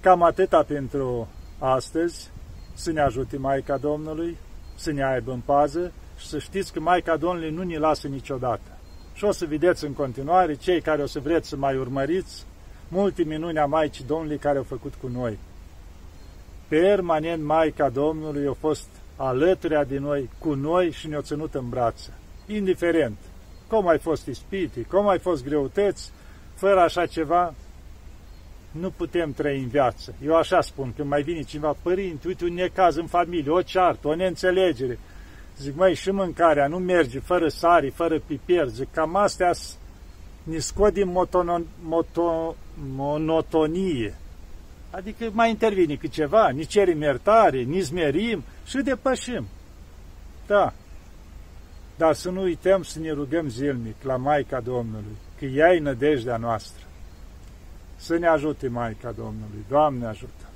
cam 0.00 0.22
atâta 0.22 0.62
pentru 0.62 1.28
astăzi 1.58 2.30
să 2.82 2.92
ne 2.92 3.00
ajute 3.00 3.36
Maica 3.36 3.76
Domnului, 3.76 4.36
să 4.74 4.92
ne 4.92 5.04
aibă 5.04 5.32
în 5.32 5.40
pază 5.44 5.92
și 6.16 6.26
să 6.26 6.38
știți 6.38 6.72
că 6.72 6.80
Maica 6.80 7.16
Domnului 7.16 7.50
nu 7.50 7.62
ne 7.62 7.78
lasă 7.78 8.08
niciodată. 8.08 8.78
Și 9.14 9.24
o 9.24 9.30
să 9.30 9.46
vedeți 9.46 9.84
în 9.84 9.92
continuare, 9.92 10.54
cei 10.54 10.80
care 10.80 11.02
o 11.02 11.06
să 11.06 11.20
vreți 11.20 11.48
să 11.48 11.56
mai 11.56 11.76
urmăriți, 11.76 12.44
multe 12.88 13.22
minuni 13.22 13.58
a 13.58 13.66
Maicii 13.66 14.04
Domnului 14.04 14.38
care 14.38 14.58
au 14.58 14.64
făcut 14.64 14.94
cu 14.94 15.08
noi. 15.08 15.38
Permanent 16.68 17.42
Maica 17.44 17.88
Domnului 17.88 18.46
a 18.46 18.52
fost 18.52 18.88
alături 19.16 19.88
de 19.88 19.98
noi, 19.98 20.30
cu 20.38 20.54
noi 20.54 20.90
și 20.90 21.08
ne-a 21.08 21.20
ținut 21.20 21.54
în 21.54 21.68
brațe. 21.68 22.12
indiferent 22.46 23.16
cum 23.68 23.88
ai 23.88 23.98
fost 23.98 24.26
ispiti, 24.26 24.82
cum 24.82 25.08
ai 25.08 25.18
fost 25.18 25.44
greutăți, 25.44 26.12
fără 26.54 26.80
așa 26.80 27.06
ceva, 27.06 27.54
nu 28.72 28.90
putem 28.90 29.32
trăi 29.32 29.58
în 29.58 29.68
viață. 29.68 30.14
Eu 30.24 30.36
așa 30.36 30.60
spun, 30.60 30.92
când 30.96 31.08
mai 31.08 31.22
vine 31.22 31.42
cineva, 31.42 31.76
părinte, 31.82 32.28
uite 32.28 32.44
un 32.44 32.54
necaz 32.54 32.96
în 32.96 33.06
familie, 33.06 33.50
o 33.50 33.62
ceartă, 33.62 34.08
o 34.08 34.14
neînțelegere. 34.14 34.98
Zic, 35.58 35.76
mai 35.76 35.94
și 35.94 36.10
mâncarea 36.10 36.66
nu 36.66 36.78
merge, 36.78 37.18
fără 37.18 37.48
sari, 37.48 37.90
fără 37.90 38.18
piper. 38.18 38.68
Zic, 38.68 38.92
cam 38.92 39.16
astea 39.16 39.50
ne 40.42 40.58
scot 40.58 40.92
din 40.92 41.08
motono, 41.08 41.60
moto, 41.82 42.56
monotonie. 42.94 44.14
Adică 44.90 45.30
mai 45.32 45.50
intervine 45.50 45.94
cu 45.94 46.06
ceva, 46.06 46.48
ni 46.48 46.64
cerim 46.64 47.00
iertare, 47.00 47.62
ni 47.62 47.80
zmerim 47.80 48.42
și 48.66 48.76
depășim. 48.76 49.46
Da. 50.46 50.72
Dar 51.96 52.14
să 52.14 52.30
nu 52.30 52.42
uităm 52.42 52.82
să 52.82 52.98
ne 52.98 53.10
rugăm 53.12 53.48
zilnic 53.48 53.94
la 54.02 54.16
Maica 54.16 54.60
Domnului, 54.60 55.16
că 55.38 55.44
ea 55.44 55.72
e 55.72 55.78
nădejdea 55.78 56.36
noastră. 56.36 56.86
Să 58.02 58.16
ne 58.16 58.26
ajute 58.26 58.68
Maica 58.68 59.12
Domnului. 59.12 59.64
Doamne 59.68 60.06
ajută! 60.06 60.51